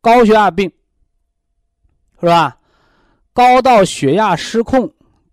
[0.00, 0.72] 高血压病，
[2.22, 2.56] 是吧？
[3.32, 4.88] 高到血压失控，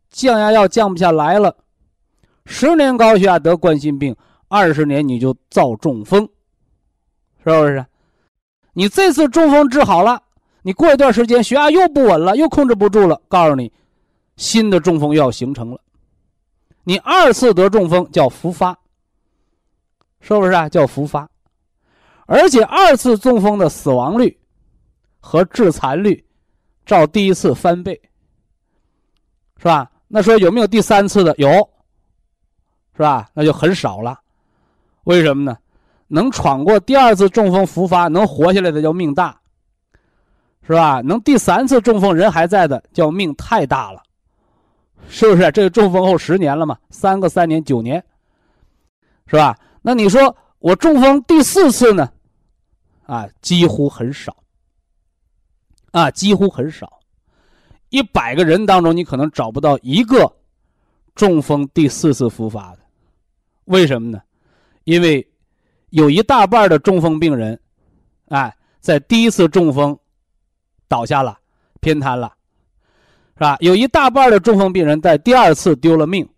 [0.09, 1.55] 降压药降不下来了，
[2.45, 4.15] 十年高血压得冠心病，
[4.47, 6.27] 二十年你就造中风，
[7.43, 7.85] 是不是？
[8.73, 10.19] 你这次中风治好了，
[10.63, 13.21] 你过一段时间血压又不稳了，又控制不住了。
[13.27, 13.71] 告诉你，
[14.35, 15.79] 新的中风又要形成了。
[16.83, 18.75] 你二次得中风叫复发，
[20.21, 20.67] 是不是啊？
[20.67, 21.29] 叫复发，
[22.25, 24.35] 而且二次中风的死亡率
[25.19, 26.25] 和致残率
[26.89, 28.01] 照第一次翻倍，
[29.57, 29.91] 是吧？
[30.07, 31.35] 那说有没有第三次的？
[31.37, 31.47] 有，
[32.93, 33.29] 是吧？
[33.35, 34.19] 那就很少了。
[35.03, 35.55] 为什么呢？
[36.07, 39.39] 能闯过第二次中风复发，能活下来的叫命大，
[40.65, 40.99] 是吧？
[41.01, 44.01] 能第三次中风人还在的叫命太大了，
[45.07, 45.51] 是不是？
[45.51, 46.75] 这个中风后十年了嘛？
[46.89, 48.03] 三个三年九年，
[49.27, 49.55] 是吧？
[49.83, 52.11] 那你说我中风第四次呢？
[53.05, 54.35] 啊，几乎很少，
[55.91, 56.99] 啊，几乎很少，
[57.89, 60.31] 一百个人当中你可能找不到一个
[61.15, 62.79] 中风第四次复发的，
[63.65, 64.21] 为什么呢？
[64.83, 65.25] 因为。
[65.91, 67.59] 有一大半的中风病人，
[68.27, 69.97] 哎，在第一次中风
[70.87, 71.35] 倒下了，
[71.79, 72.31] 偏瘫了，
[73.33, 73.57] 是吧？
[73.59, 76.29] 有一大半的中风病人在第二次丢了命。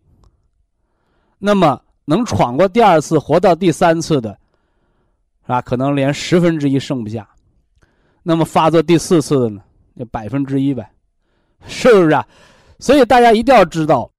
[1.37, 4.31] 那么能闯过第二次、活到第三次的，
[5.41, 5.61] 是吧？
[5.61, 7.27] 可能连十分之一剩不下。
[8.24, 9.61] 那么发作第四次的呢？
[9.93, 10.89] 那百分之一呗，
[11.65, 12.26] 是不是啊？
[12.80, 14.11] 所以大家一定要知道，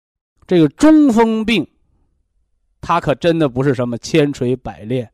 [0.46, 1.66] 这个中风病，
[2.80, 5.08] 它可真的不是什么千锤百炼。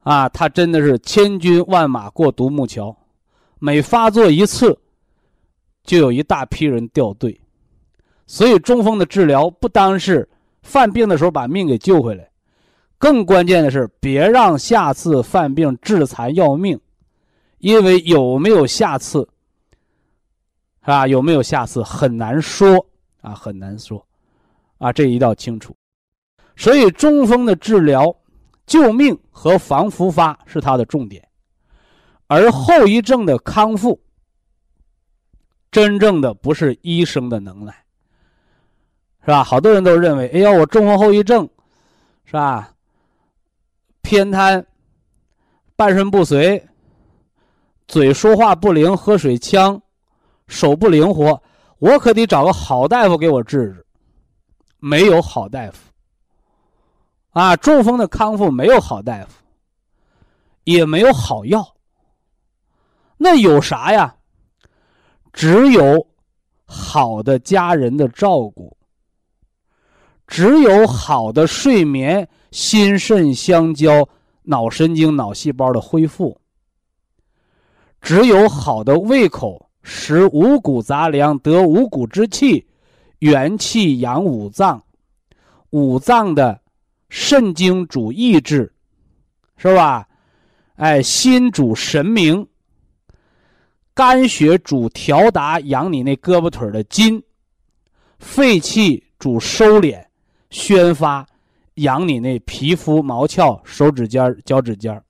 [0.00, 2.96] 啊，它真的是千军万马过独木桥，
[3.58, 4.78] 每发作一次，
[5.82, 7.38] 就有一大批人掉队。
[8.26, 10.28] 所以中风的治疗不单是
[10.62, 12.30] 犯病的时候把命给救回来，
[12.96, 16.80] 更关键的是别让下次犯病致残要命，
[17.60, 19.20] 因为有没有下次，
[20.82, 21.06] 是吧？
[21.06, 22.84] 有没有下次很难说
[23.22, 24.04] 啊，很难说，
[24.78, 25.74] 啊，这一定要清楚。
[26.56, 28.14] 所以中风的治疗。
[28.66, 31.26] 救命和防复发是它的重点，
[32.28, 34.00] 而后遗症的康复，
[35.72, 37.74] 真正的不是医生的能耐，
[39.22, 39.42] 是吧？
[39.42, 41.48] 好多人都认为，哎呀，我中风后遗症，
[42.24, 42.72] 是吧？
[44.02, 44.64] 偏瘫，
[45.74, 46.64] 半身不遂，
[47.90, 49.82] 嘴说话不灵，喝水呛，
[50.46, 51.42] 手不灵活，
[51.80, 53.84] 我可得找个好大夫给我治治。
[54.78, 55.90] 没有好大夫。
[57.30, 59.32] 啊，中风的康复没有好大夫，
[60.62, 61.66] 也没有好药。
[63.16, 64.14] 那有啥呀？
[65.32, 66.06] 只有
[66.64, 68.76] 好的家人的照顾，
[70.28, 74.08] 只有好的睡眠、心肾相交、
[74.44, 76.39] 脑神经、脑细胞的恢复，
[78.00, 82.66] 只有好的胃口，食五谷杂粮，得五谷之气，
[83.20, 84.82] 元气养五脏，
[85.70, 86.60] 五脏的。
[87.12, 88.72] 肾经主意志，
[89.56, 90.06] 是吧？
[90.76, 92.46] 哎，心主神明，
[93.92, 97.20] 肝血主调达养你那胳膊腿的筋，
[98.20, 100.00] 肺气主收敛
[100.50, 101.26] 宣发
[101.74, 105.02] 养你那皮肤毛窍手指尖脚趾尖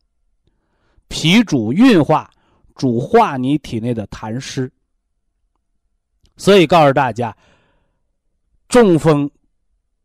[1.08, 2.30] 脾主运化
[2.80, 4.72] 主化你体内的痰湿。
[6.38, 7.36] 所以告诉大家，
[8.68, 9.30] 中风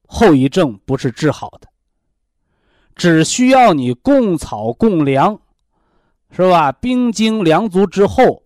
[0.05, 1.69] 后遗症不是治好的。
[2.93, 5.39] 只需要你供草供粮，
[6.32, 6.69] 是吧？
[6.73, 8.43] 兵精粮足之后，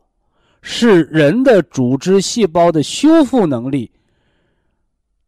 [0.62, 3.92] 是人的组织细胞的修复能力，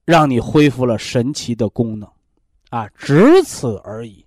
[0.06, 2.08] 让你恢复了神奇的功能，
[2.70, 4.24] 啊，只此而已，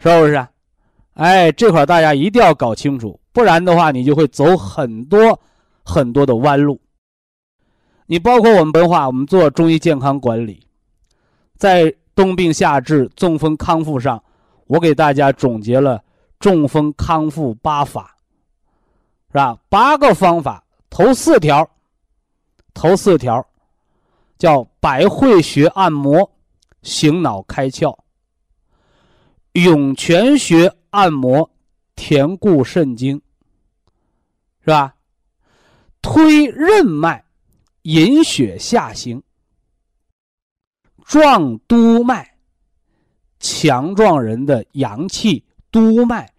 [0.00, 0.44] 是不是？
[1.14, 5.38] 哎，这块大家一定要搞清楚，不然的话，你就会走很多
[5.84, 6.80] 很多的弯路。
[8.06, 10.66] 你包括我们文化，我们做中医健康管理，
[11.56, 14.22] 在冬病夏治、中风康复上，
[14.66, 16.02] 我给大家总结了
[16.38, 18.16] 中风康复八法，
[19.28, 19.56] 是吧？
[19.68, 21.68] 八个方法，头四条，
[22.74, 23.44] 头四条
[24.36, 26.30] 叫百会穴按摩，
[26.82, 27.96] 醒脑开窍；
[29.52, 31.50] 涌泉穴按摩，
[31.96, 33.20] 填固肾精，
[34.60, 34.94] 是吧？
[36.00, 37.22] 推任脉。
[37.82, 39.22] 引血下行，
[41.04, 42.34] 壮督脉，
[43.38, 46.32] 强壮人的阳气；督脉，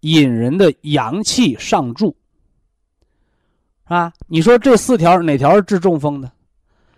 [0.00, 2.14] 引人的阳气上注。
[3.84, 6.30] 啊，你说这四条哪条是治中风的？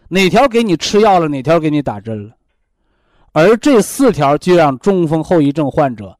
[0.08, 1.28] 哪条给你吃药了？
[1.28, 2.34] 哪条给你打针了？
[3.30, 6.18] 而这四条就让中风后遗症患者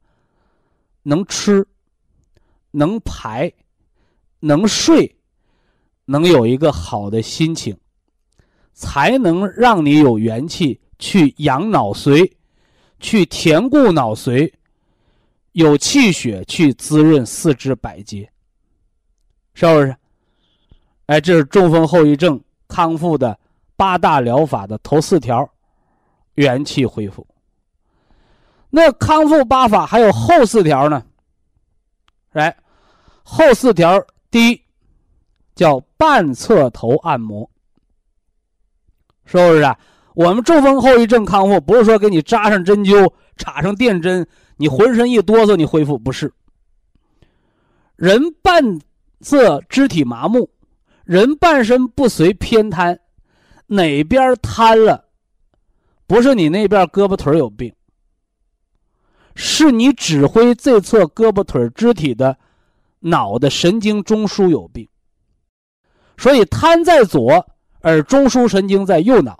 [1.05, 1.65] 能吃、
[2.71, 3.51] 能排、
[4.41, 5.15] 能睡。
[6.07, 7.75] 能有一个好的心情，
[8.73, 12.31] 才能让你有元气去养脑髓，
[12.99, 14.53] 去填固脑髓，
[15.53, 18.29] 有气血去滋润四肢百节，
[19.55, 19.95] 是不是？
[21.07, 23.39] 哎，这是中风后遗症康复的
[23.75, 25.49] 八大疗法的头四条，
[26.35, 27.25] 元气恢复。
[28.75, 31.01] 那康复八法还有后四条呢？
[32.33, 32.57] 来，
[33.23, 34.61] 后四条第一。
[35.55, 37.49] 叫半侧头按摩，
[39.23, 39.79] 是不是啊？
[40.13, 46.33] 我们中风后遗症康复不是说给你扎上针灸、插上电针，你浑身一哆嗦你恢复，不是。
[47.95, 48.81] 人半
[49.21, 50.49] 侧肢体麻木，
[51.05, 52.99] 人半身不遂偏瘫，
[53.67, 55.05] 哪边瘫了？
[56.05, 57.73] 不是你那边胳膊腿有病，
[59.35, 62.37] 是你指挥这侧胳膊腿肢体的
[62.99, 64.87] 脑的神经中枢有病。
[66.17, 67.45] 所以瘫在左，
[67.81, 69.33] 而中枢神经在右脑；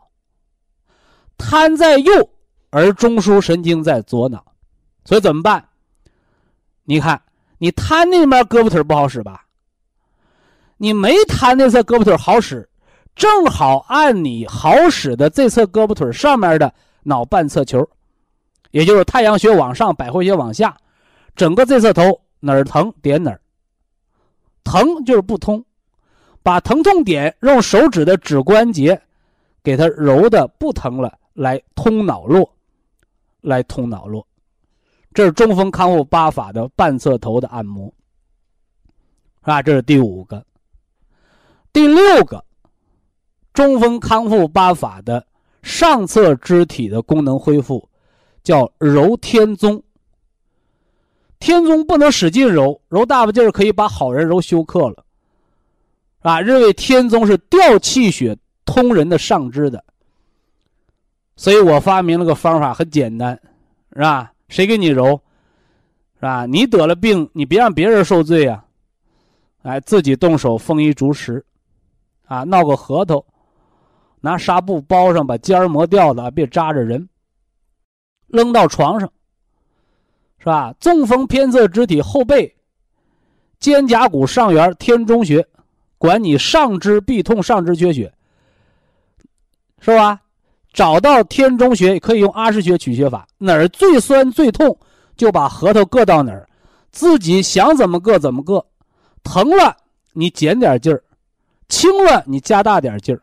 [1.37, 2.29] 瘫在右，
[2.69, 4.45] 而中枢神经在左脑。
[5.05, 5.67] 所以怎么办？
[6.83, 7.21] 你看，
[7.57, 9.45] 你瘫那边胳膊腿不好使吧？
[10.77, 12.69] 你没瘫那侧胳膊腿好使，
[13.15, 16.73] 正好按你好使的这侧胳膊腿上面的
[17.03, 17.87] 脑半侧球，
[18.75, 20.75] 也就是太阳穴往上，百会穴往下，
[21.33, 23.39] 整个这侧头哪儿疼点哪儿，
[24.65, 25.63] 疼就是不通。
[26.43, 29.01] 把疼痛点用手指的指关节，
[29.63, 32.53] 给它揉的不疼了，来通脑络，
[33.39, 34.27] 来通脑络，
[35.13, 37.87] 这是中风康复八法的半侧头的按摩，
[39.39, 39.61] 是吧？
[39.61, 40.45] 这是第五个，
[41.71, 42.43] 第六个，
[43.53, 45.25] 中风康复八法的
[45.63, 47.87] 上侧肢体的功能恢复，
[48.45, 49.83] 叫揉天宗。
[51.39, 55.03] 天宗不能使劲揉，揉大把劲儿可以把好人揉休克了。
[56.21, 59.83] 啊，认为天宗是调气血、通人的上肢的，
[61.35, 63.39] 所以我发明了个方法，很简单，
[63.93, 64.31] 是吧？
[64.47, 65.21] 谁给你揉，
[66.15, 66.45] 是吧？
[66.45, 68.65] 你得了病，你别让别人受罪啊！
[69.63, 71.45] 哎，自己动手，丰衣足食，
[72.25, 73.23] 啊，闹个核桃，
[74.21, 77.07] 拿纱布包上，把尖儿磨掉了，别扎着人，
[78.27, 79.11] 扔到床上，
[80.39, 80.73] 是吧？
[80.79, 82.55] 中风偏侧肢体后背，
[83.59, 85.47] 肩胛骨上缘天中穴。
[85.97, 88.13] 管你上肢臂痛、上肢缺血，
[89.79, 90.21] 是吧？
[90.71, 94.77] 找到天中穴，可以用阿是穴取穴法，哪儿最酸最痛，
[95.15, 96.47] 就把核桃硌到哪儿，
[96.91, 98.63] 自己想怎么硌怎么硌，
[99.23, 99.75] 疼了
[100.11, 101.01] 你减点劲儿，
[101.69, 103.21] 轻了你加大点劲儿，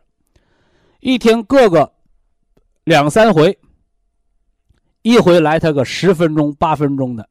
[0.99, 1.89] 一天硌个
[2.83, 3.57] 两三回，
[5.03, 7.29] 一回来他个十分钟、八分钟的，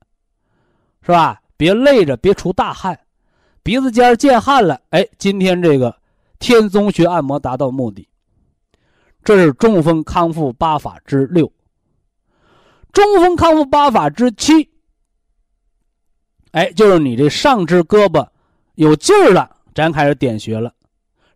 [1.02, 1.40] 是吧？
[1.56, 2.98] 别累着，别出大汗。
[3.62, 5.96] 鼻子尖儿见汗了，哎，今天这个
[6.38, 8.08] 天宗穴按摩达到目的。
[9.24, 11.50] 这是中风康复八法之六。
[12.92, 14.68] 中风康复八法之七，
[16.50, 18.26] 哎，就是你这上肢胳膊
[18.74, 20.74] 有劲儿了，咱开始点穴了。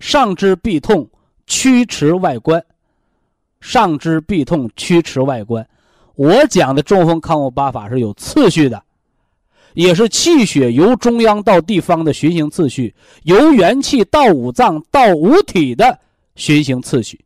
[0.01, 1.09] 上肢臂痛，
[1.47, 2.63] 曲池外观。
[3.61, 5.67] 上肢臂痛，曲池外观。
[6.17, 8.83] 我讲的中风康复八法是有次序的。
[9.75, 12.95] 也是气血由中央到地方的循行次序，
[13.25, 15.99] 由元气到五脏到五体的
[16.35, 17.23] 循行次序，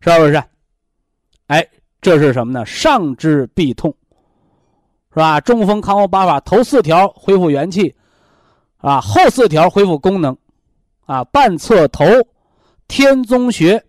[0.00, 0.42] 是不是？
[1.46, 1.64] 哎，
[2.00, 2.66] 这是什么呢？
[2.66, 3.94] 上肢必痛，
[5.10, 5.40] 是吧？
[5.40, 7.94] 中风康复八法头四条恢复元气，
[8.78, 10.36] 啊，后四条恢复功能，
[11.06, 12.04] 啊，半侧头，
[12.88, 13.80] 天宗穴，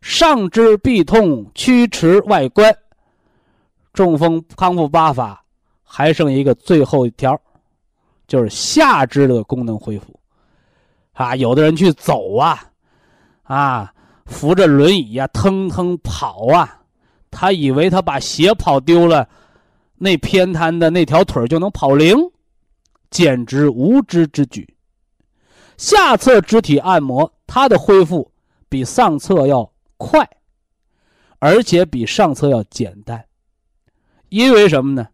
[0.00, 2.74] 上肢必痛，曲池外观。
[3.92, 5.44] 中风康复八法
[5.82, 7.38] 还剩一个最后一条，
[8.26, 10.14] 就是下肢的功能恢复。
[11.12, 12.62] 啊，有的人去走啊，
[13.42, 13.92] 啊，
[14.26, 16.80] 扶着轮椅呀，腾腾跑啊，
[17.28, 19.28] 他以为他把鞋跑丢了，
[19.96, 22.16] 那偏瘫的那条腿就能跑灵，
[23.10, 24.76] 简直无知之举。
[25.76, 28.30] 下侧肢体按摩，它的恢复
[28.68, 29.68] 比上侧要
[29.98, 30.26] 快，
[31.38, 33.22] 而且比上册要简单。
[34.30, 35.08] 因为什么呢？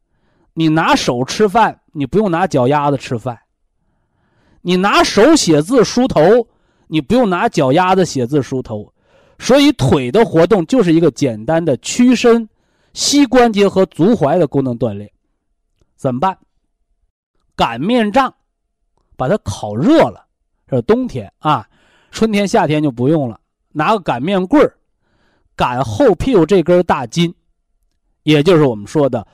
[0.52, 3.40] 你拿手吃饭，你不用拿脚丫子吃饭。
[4.60, 6.48] 你拿手写字梳头，
[6.86, 8.92] 你不用拿脚丫子写字梳头，
[9.38, 12.48] 所以腿的活动就是一个简单的屈伸、
[12.92, 15.10] 膝关节和足踝的功能锻炼。
[15.96, 16.38] 怎么办？
[17.56, 18.34] 擀面杖，
[19.16, 20.26] 把它烤热了。
[20.66, 21.68] 这冬天啊，
[22.10, 23.40] 春天、夏天就不用了。
[23.74, 24.74] 拿个擀面棍儿，
[25.54, 27.34] 擀后屁股这根大筋，
[28.22, 29.26] 也就是我们说的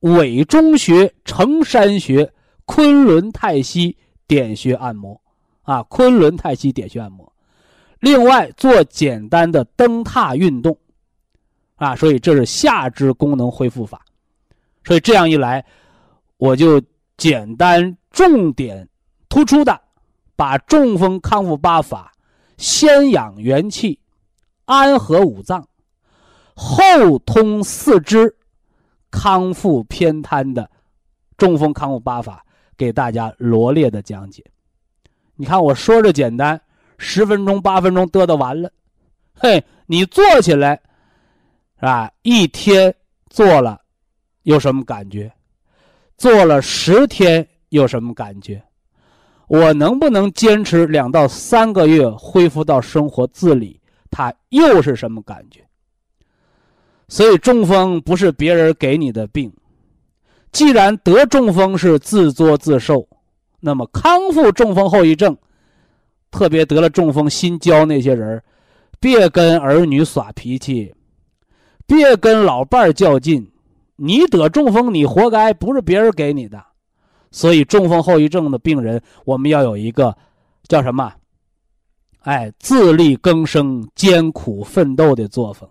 [0.00, 2.32] 委中穴、承山穴、
[2.64, 3.96] 昆仑太溪。
[4.30, 5.20] 点穴按摩，
[5.62, 7.32] 啊，昆仑太溪点穴按摩。
[7.98, 10.78] 另外做简单的蹬踏运动，
[11.74, 14.04] 啊，所以这是下肢功能恢复法。
[14.84, 15.66] 所以这样一来，
[16.36, 16.80] 我就
[17.16, 18.88] 简单重点
[19.28, 19.80] 突出的，
[20.36, 22.12] 把中风康复八法
[22.60, 23.98] 先养元气，
[24.66, 25.66] 安和五脏，
[26.54, 28.36] 后通四肢，
[29.10, 30.70] 康复偏瘫的
[31.38, 32.44] 中风康复八法。
[32.76, 34.42] 给大家罗列的讲解，
[35.36, 36.58] 你看我说着简单，
[36.96, 38.72] 十分钟八分钟得得完了，
[39.34, 40.80] 嘿，你做起来，
[41.76, 42.10] 是吧？
[42.22, 42.94] 一天
[43.28, 43.78] 做了，
[44.44, 45.30] 有什么感觉？
[46.16, 48.62] 做了十天有什么感觉？
[49.50, 53.80] 我能不能坚持两到三个月恢复到生活自理？
[54.08, 55.66] 它又是什么感觉？
[57.08, 59.52] 所以中风不是别人给你的病。
[60.52, 63.08] 既然得中风是自作自受，
[63.58, 65.36] 那么康复中风后遗症，
[66.30, 68.40] 特别得了中风新交那些人，
[69.00, 70.94] 别跟儿女耍脾气，
[71.88, 73.50] 别跟老伴儿较劲。
[73.96, 76.64] 你得中风，你活该，不是别人给你的。
[77.30, 80.16] 所以中风后遗症的病人，我们要有一个
[80.64, 81.12] 叫什么？
[82.22, 85.68] 哎，自力更生、艰苦奋斗的作风，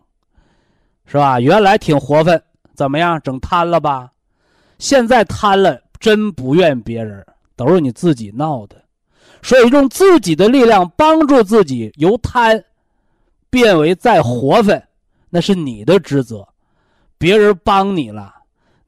[1.05, 1.39] 是吧？
[1.39, 2.41] 原来挺活泛，
[2.73, 3.21] 怎么样？
[3.21, 4.11] 整瘫了吧？
[4.79, 8.81] 现在瘫了，真不怨别人，都是你自己闹的。
[9.41, 12.63] 所以用自己的力量帮助自己，由瘫
[13.49, 14.87] 变为再活泛，
[15.29, 16.47] 那是你的职责。
[17.17, 18.33] 别人帮你了，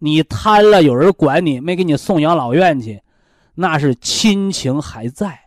[0.04, 3.00] 你瘫了，有人管你，没给你送养老院去，
[3.54, 5.40] 那是亲情还在，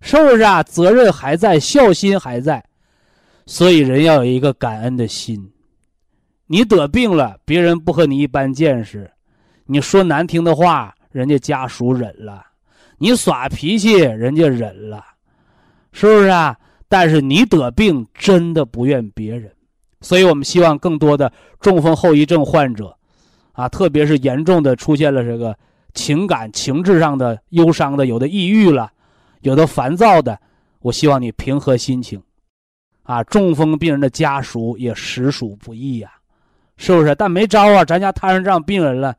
[0.00, 0.62] 是不是啊？
[0.62, 2.64] 责任还在，孝心还在，
[3.44, 5.52] 所以人要有一个感恩的心。
[6.46, 9.10] 你得病了，别人不和你一般见识。
[9.66, 12.42] 你说难听的话，人家家属忍了；
[12.96, 15.04] 你耍脾气，人家忍了，
[15.92, 16.56] 是不是啊？
[16.88, 19.52] 但是你得病，真的不怨别人。
[20.00, 21.30] 所以我们希望更多的
[21.60, 22.96] 中风后遗症患者，
[23.54, 25.56] 啊，特别是严重的出现了这个
[25.94, 28.92] 情感情志上的忧伤的，有的抑郁了，
[29.40, 30.38] 有的烦躁的，
[30.80, 32.22] 我希望你平和心情。
[33.04, 36.10] 啊，中风病人的家属也实属不易呀，
[36.76, 37.14] 是不是？
[37.14, 39.14] 但没招啊，咱家摊上这样病人了。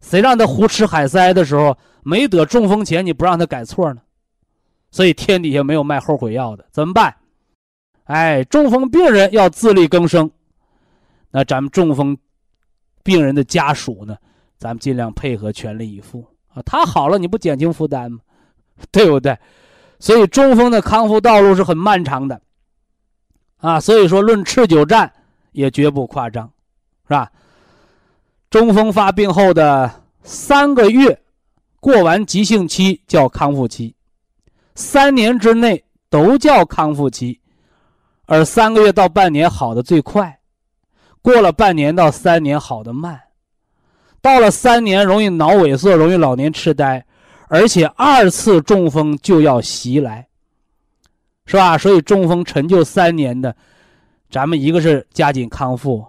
[0.00, 4.02] 谁让他胡吃海塞的时候没得中风前你不让他改错呢？
[4.90, 7.12] 所以天底下没有卖后悔药的，怎么办？
[8.04, 10.30] 哎，中风病人要自力更生，
[11.30, 12.16] 那咱们中风
[13.04, 14.16] 病人的家属呢，
[14.58, 16.60] 咱们尽量配合，全力以赴啊。
[16.66, 18.18] 他好了，你不减轻负担吗？
[18.90, 19.38] 对不对？
[20.00, 22.40] 所以中风的康复道路是很漫长的
[23.58, 23.78] 啊。
[23.78, 25.12] 所以说，论持久战
[25.52, 26.50] 也绝不夸张，
[27.06, 27.30] 是吧？
[28.50, 29.90] 中风发病后的
[30.22, 31.20] 三个月，
[31.80, 33.94] 过完急性期叫康复期，
[34.74, 37.40] 三年之内都叫康复期，
[38.26, 40.38] 而三个月到半年好的最快，
[41.24, 43.18] 过了半年到三年好的慢，
[44.20, 47.02] 到了三年容易脑萎缩，容易老年痴呆，
[47.48, 50.28] 而且二次中风就要袭来，
[51.46, 51.78] 是吧？
[51.78, 53.56] 所以中风陈旧三年的，
[54.30, 56.04] 咱们一个是加紧康复。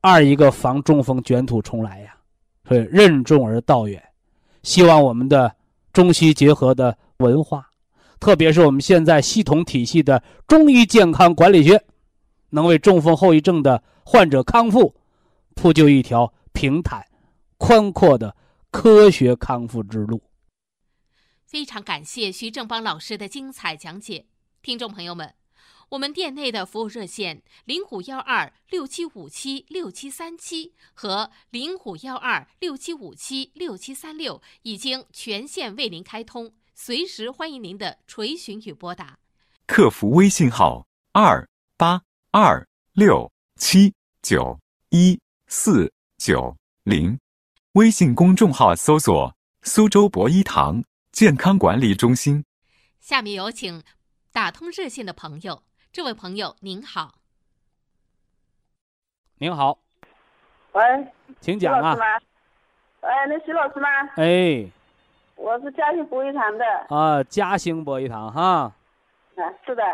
[0.00, 2.16] 二一个防中风卷土重来呀，
[2.66, 4.02] 所以任重而道远。
[4.64, 5.52] 希望我们的
[5.92, 7.64] 中西结合的文化，
[8.18, 11.80] 特别是我们现在系统体系的中医健康管理学，
[12.50, 14.94] 能为中风后遗症的患者康复，
[15.56, 17.04] 铺就一条平坦、
[17.58, 18.36] 宽阔的
[18.70, 20.22] 科学康复之路。
[21.44, 24.26] 非常感谢徐正邦老师的精彩讲解，
[24.62, 25.34] 听众朋友们，
[25.88, 39.18] 我们店内的服务热线零五幺二六七五七六七三七和零五幺二六七五七六七三六已经全线为您开通，随时欢迎您的垂询与拨打。
[39.66, 42.00] 客服微信号二八
[42.30, 43.92] 二六七
[44.28, 44.58] 九
[44.90, 47.20] 一四九零，
[47.74, 50.82] 微信公众号搜索“苏州博医堂”。
[51.14, 52.44] 健康管理中心。
[52.98, 53.84] 下面有请
[54.32, 55.62] 打通热线的朋友。
[55.92, 57.20] 这位朋友您好。
[59.38, 59.78] 您好。
[60.72, 60.82] 喂，
[61.40, 61.96] 请讲啊。
[63.02, 63.88] 哎，那徐老师吗？
[64.16, 64.68] 哎。
[65.36, 66.64] 我是嘉兴博一堂的。
[66.88, 68.42] 啊，嘉兴博一堂哈。
[69.36, 69.84] 啊，是的。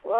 [0.00, 0.16] 我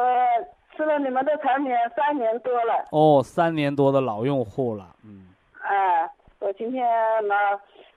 [0.77, 2.87] 吃了你们的产品三年多了。
[2.91, 5.29] 哦，三年多的老用户了，嗯。
[5.63, 6.85] 哎，我今天
[7.29, 7.35] 呢，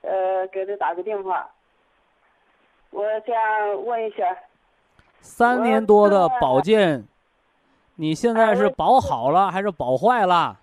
[0.01, 1.49] 呃，给他打个电话。
[2.91, 4.23] 我想问一下，
[5.19, 7.05] 三年多的保健，
[7.95, 10.57] 你现在是保好了还是保坏了，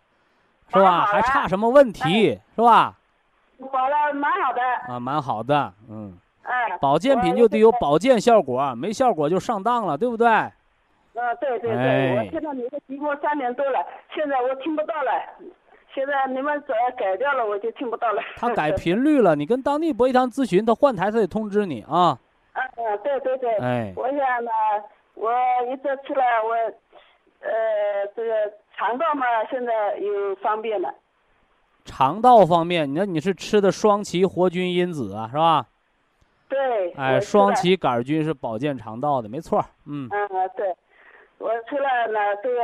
[0.69, 1.05] 是吧？
[1.07, 2.95] 还差什么问题，是吧？
[3.71, 4.63] 保了蛮好的。
[4.93, 6.17] 啊，蛮好的，嗯。
[6.43, 6.79] 哎。
[6.79, 10.29] 保健品就得有保健效果，没效果就上当了，对不对？
[11.15, 13.85] 啊，对对对，我听到你的直播三年多了，
[14.15, 15.11] 现在我听不到了。
[15.95, 18.23] 现在你们只要改掉了，我就听不到了。
[18.37, 22.19] 他改 频率了，你跟当地博医堂咨询，他换台他得通知你啊。
[22.55, 22.63] 啊
[23.05, 23.55] 对对对。
[23.59, 23.93] 哎。
[23.95, 24.51] 我想呢，
[25.15, 25.31] 我
[25.71, 26.55] 一直吃了，我，
[27.41, 30.95] 呃，这个肠道嘛，现在有方便了。
[31.85, 35.67] 肠道方面，你看你是吃的双歧活菌因子啊，是吧？
[36.49, 36.93] 对。
[36.93, 39.63] 哎，双歧杆菌是保健肠道的，没错。
[39.87, 40.09] 嗯。
[40.11, 40.75] 嗯对。
[41.43, 42.61] 我吃了呢，这个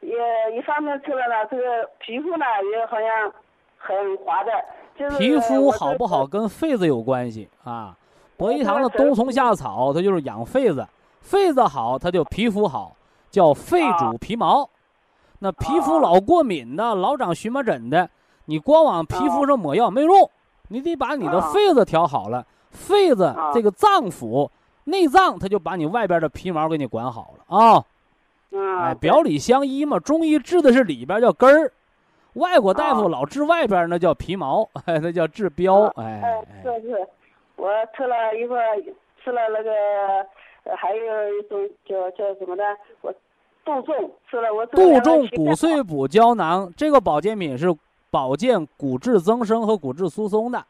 [0.00, 3.32] 也一方面吃了呢，这个皮肤呢也好像
[3.78, 4.52] 很滑的，
[4.98, 7.96] 就是皮肤好不好跟痱子有关系啊。
[8.36, 10.86] 博医堂的冬虫夏草，它就是养痱子，
[11.24, 12.94] 痱子好，它就皮肤好，
[13.30, 14.68] 叫痱主皮毛。
[15.38, 18.10] 那皮肤老过敏的，老长荨麻疹的，
[18.44, 20.30] 你光往皮肤上抹药没用，
[20.68, 22.44] 你得把你的痱子调好了。
[22.72, 24.50] 痱子这个脏腑
[24.84, 27.82] 内脏，它就把你外边的皮毛给你管好了啊。
[28.50, 29.98] 哎，表里相依嘛。
[29.98, 31.72] 中医治的是里边叫根儿，
[32.34, 35.84] 外国大夫老治外边那叫皮毛，哎，那叫治标。
[35.96, 37.08] 哎，是是，
[37.56, 38.56] 我吃了一个，
[39.22, 39.70] 吃了那个，
[40.76, 42.64] 还有一种叫叫什么的，
[43.02, 43.12] 我
[43.64, 44.64] 杜仲吃了我。
[44.66, 47.66] 杜仲骨碎补胶囊，这个保健品是
[48.10, 50.64] 保健骨质增生和骨质疏松的。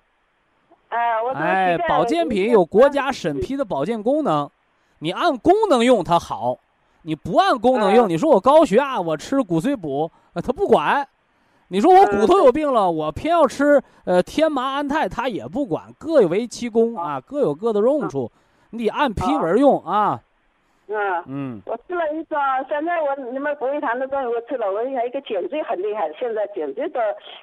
[0.88, 4.50] 哎，我哎，保健品有国家审批的保健功能，
[4.98, 6.58] 你按功能用它好。
[7.02, 11.04] 你不按功能用，你说我高血压，我吃骨髓补，呃他不管；
[11.68, 15.84] 你说我骨头有病了，我偏要吃呃天麻安泰，他也不管。
[15.98, 18.30] 各为其功啊，各有各的用处，
[18.70, 20.20] 你得按批文用啊。
[20.90, 20.96] 嗯
[21.26, 22.36] 嗯，我吃了一个，
[22.68, 27.00] 现在我你们博医堂的东西我吃了，我还一个颈椎很厉害，现在颈椎的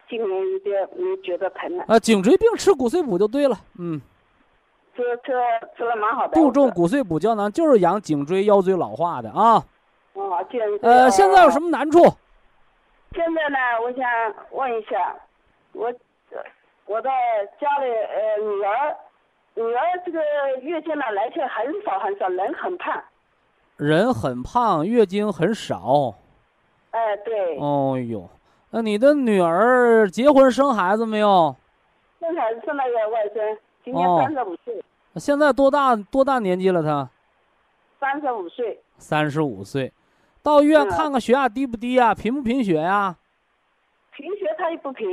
[0.09, 1.85] 今年有点嗯觉得疼了。
[1.87, 4.01] 啊，颈椎病吃骨髓补就对了，嗯。
[4.95, 5.33] 吃吃
[5.77, 6.33] 吃了蛮好的。
[6.33, 9.63] 杜仲骨碎补胶囊就是养颈椎腰椎老化的啊。
[10.81, 11.99] 呃，现在有什么难处？
[13.11, 14.09] 现在呢，我想
[14.51, 15.15] 问一下，
[15.73, 15.93] 我
[16.85, 17.11] 我在
[17.59, 18.97] 家里呃，女儿
[19.55, 20.19] 女儿这个
[20.61, 23.03] 月经呢来去很少很少，人很胖。
[23.77, 26.15] 人很胖，月经很少。
[26.91, 27.57] 哎，对。
[27.59, 28.29] 哦哟，
[28.69, 31.55] 那你的女儿结婚生孩子没有？
[32.21, 33.57] 生孩子生了个外甥。
[33.85, 34.83] 今年三十五岁，
[35.17, 36.81] 现在多大多大年纪了？
[36.81, 37.07] 他
[37.99, 38.79] 三十五岁。
[38.97, 39.93] 三十五岁，
[40.41, 42.15] 到医院看看血压低不低呀？
[42.15, 43.15] 贫不贫血呀？
[44.11, 45.07] 贫血他也不贫。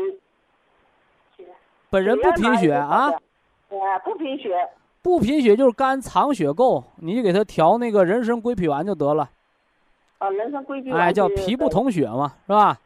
[1.91, 3.11] 本人不贫血啊？
[3.11, 4.57] 啊，不贫血。
[5.03, 9.29] 不贫血就是肝藏血够，你就给他调那个人参归脾丸就得了。
[10.17, 11.03] 啊，人参归脾丸。
[11.03, 12.79] 哎，叫脾不统血嘛，是吧？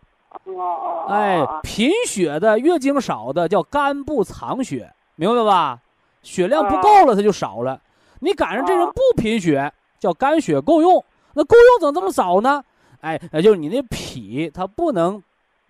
[0.46, 1.06] 哦哦。
[1.10, 4.92] 哎，贫血的、月经少的叫肝不藏血。
[5.16, 5.80] 明白吧？
[6.22, 7.80] 血量不够了，它就少了。
[8.20, 11.04] 你赶上这人不贫血，叫肝血够用。
[11.34, 12.62] 那够用怎么这么少呢？
[13.00, 15.22] 哎，那就是你那脾它不能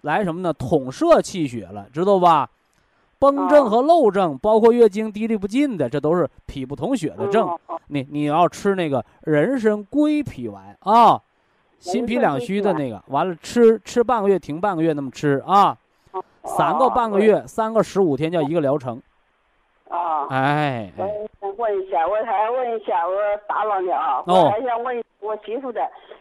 [0.03, 0.53] 来什么呢？
[0.53, 2.49] 统摄气血了，知道吧？
[3.19, 7.49] 崩症和漏症，包括月经滴沥不尽的，这都是脾不统血的症。
[7.89, 11.21] 你你要吃那个人参归脾丸啊，
[11.79, 15.77] 心脾两虚的那个，完了吃吃半个月，停半个月，那么吃啊，
[16.45, 19.03] 三个半个月，三个十五天叫一个疗程。
[19.89, 21.07] 啊，哎，我
[21.41, 23.15] 想问一下，我还问一下，我
[23.47, 25.81] 打扰你啊，我还想问我媳妇的，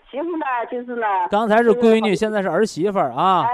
[0.09, 1.05] 媳媳妇呢，就是呢。
[1.29, 3.45] 刚才是闺女，现在是儿媳妇啊。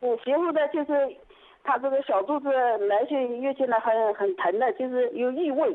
[0.00, 1.16] 我媳妇的，就是
[1.62, 5.74] 她这个小肚子来去月经呢，很很疼的，就是有异味。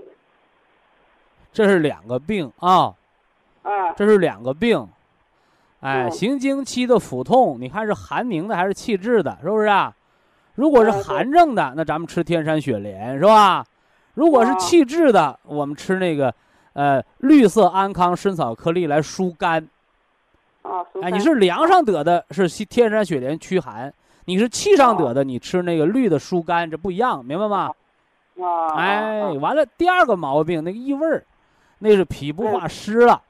[1.51, 2.93] 这是两个病啊。
[3.63, 3.91] 啊。
[3.95, 4.88] 这是两个病。
[5.80, 9.91] 哎，行经期的腹痛，你看是寒凝的还是气滞的，是不是啊？
[10.53, 13.65] 如果是寒症的，那咱们吃天山雪莲，是吧？
[14.20, 16.36] 如果是气滞的，我们吃那个，
[16.74, 19.65] 呃，绿色安康参草颗粒来疏肝。
[21.01, 23.89] 哎，你是凉上得的，是天山雪莲驱寒；
[24.26, 27.72] 你是气上得的，你吃那个绿的疏肝，这不一样，明白吗？
[28.41, 28.76] 啊。
[28.76, 31.24] 哎，完了，第二个毛病，那个异味儿，
[31.78, 33.22] 那是脾不化湿了。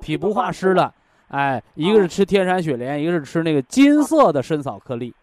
[0.00, 0.90] 脾不化湿了。
[1.28, 5.14] 哎，一个是吃天山雪莲，一个是吃那个金色的参草颗粒。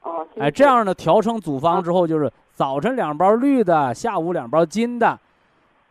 [0.00, 0.26] 哦。
[0.38, 5.18] 哎，这样呢调成组方之后，就是早晨两包绿的，下午两包金的。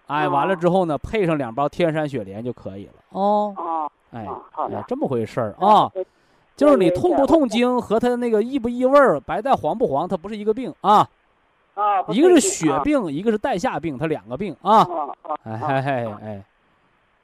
[0.07, 2.93] 哎，完了之后呢，配上两包天山雪莲就可以了。
[3.09, 3.53] 哦。
[3.57, 3.91] 哦。
[4.11, 4.26] 哎，
[4.72, 5.91] 哎，这么回事儿啊。
[6.55, 11.07] 就是你痛不痛经和它那个异不异味儿、白带黄不黄，它不是一个病啊。
[11.74, 12.01] 啊。
[12.09, 14.84] 一个是血病，一个是带下病，它两个病啊。
[14.84, 15.38] 哦哦。
[15.43, 16.43] 哎嘿嘿哎。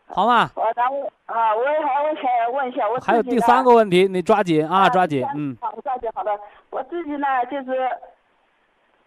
[0.07, 0.49] 好吗？
[0.55, 5.55] 我咱们啊，我还我想问一下，我还有第三个问题，你抓紧啊，抓紧，嗯。
[5.61, 6.31] 好，抓紧，好的。
[6.71, 7.87] 我自己呢，就是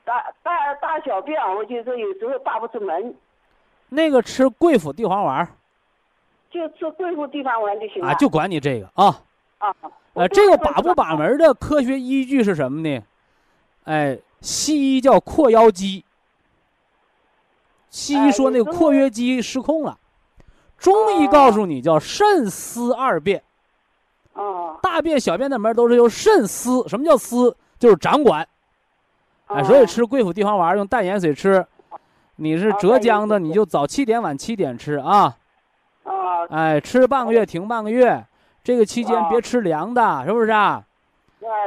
[0.05, 3.15] 大大大小便，我就是有时候大不出门。
[3.89, 5.47] 那个吃桂附地黄丸。
[6.51, 8.09] 就吃桂附地黄丸就行了。
[8.09, 9.23] 啊，就管你这个啊。
[9.59, 9.75] 啊。
[10.15, 13.03] 呃，这个把不把门的科学依据是什么呢？
[13.85, 16.05] 哎，西医叫括约肌。
[17.89, 19.99] 西医说那个括约肌失控了。
[20.77, 23.43] 中医告诉你叫肾司二便，
[24.35, 26.87] 哦，大便小便的门都是由肾司。
[26.89, 27.57] 什么叫司？
[27.79, 28.47] 就是掌管。
[29.55, 31.65] 哎，所以吃贵府地黄丸用淡盐水吃。
[32.37, 35.37] 你是浙江的，你就早七点晚七点吃啊。
[36.05, 36.47] 啊。
[36.51, 38.25] 哎，吃半个月停半个月，
[38.65, 40.83] 这个期间别吃凉的，是不是啊？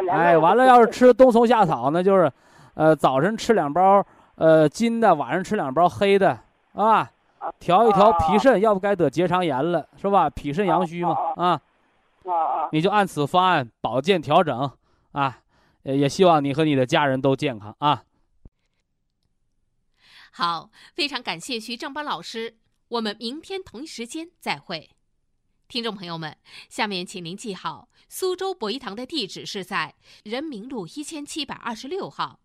[0.10, 2.32] 哎，完了，要是吃冬虫夏草呢，就是，
[2.74, 4.04] 呃，早晨吃两包
[4.36, 6.38] 呃金的，晚上吃两包黑的，
[6.74, 7.10] 啊。
[7.60, 10.28] 调一调脾肾，要不该得结肠炎了，是吧？
[10.28, 11.62] 脾肾阳虚嘛，啊，
[12.72, 14.68] 你就按此方案保健调整，
[15.12, 15.38] 啊，
[15.94, 18.04] 也希望你和你的家人都健康啊。
[20.32, 22.58] 好，非常感谢徐正邦老师，
[22.88, 24.90] 我们明天同一时间再会。
[25.68, 26.38] 听众朋友们，
[26.70, 32.40] 下面请您记好，苏州博一堂的地址是在人民路一千七百二十六号，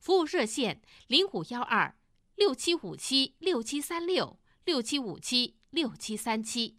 [0.00, 1.94] 服务热线零五幺二。
[2.36, 6.78] 六七五七六七三六六七五七六七三七，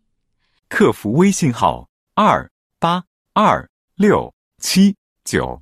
[0.68, 5.62] 客服微信号二八二六七九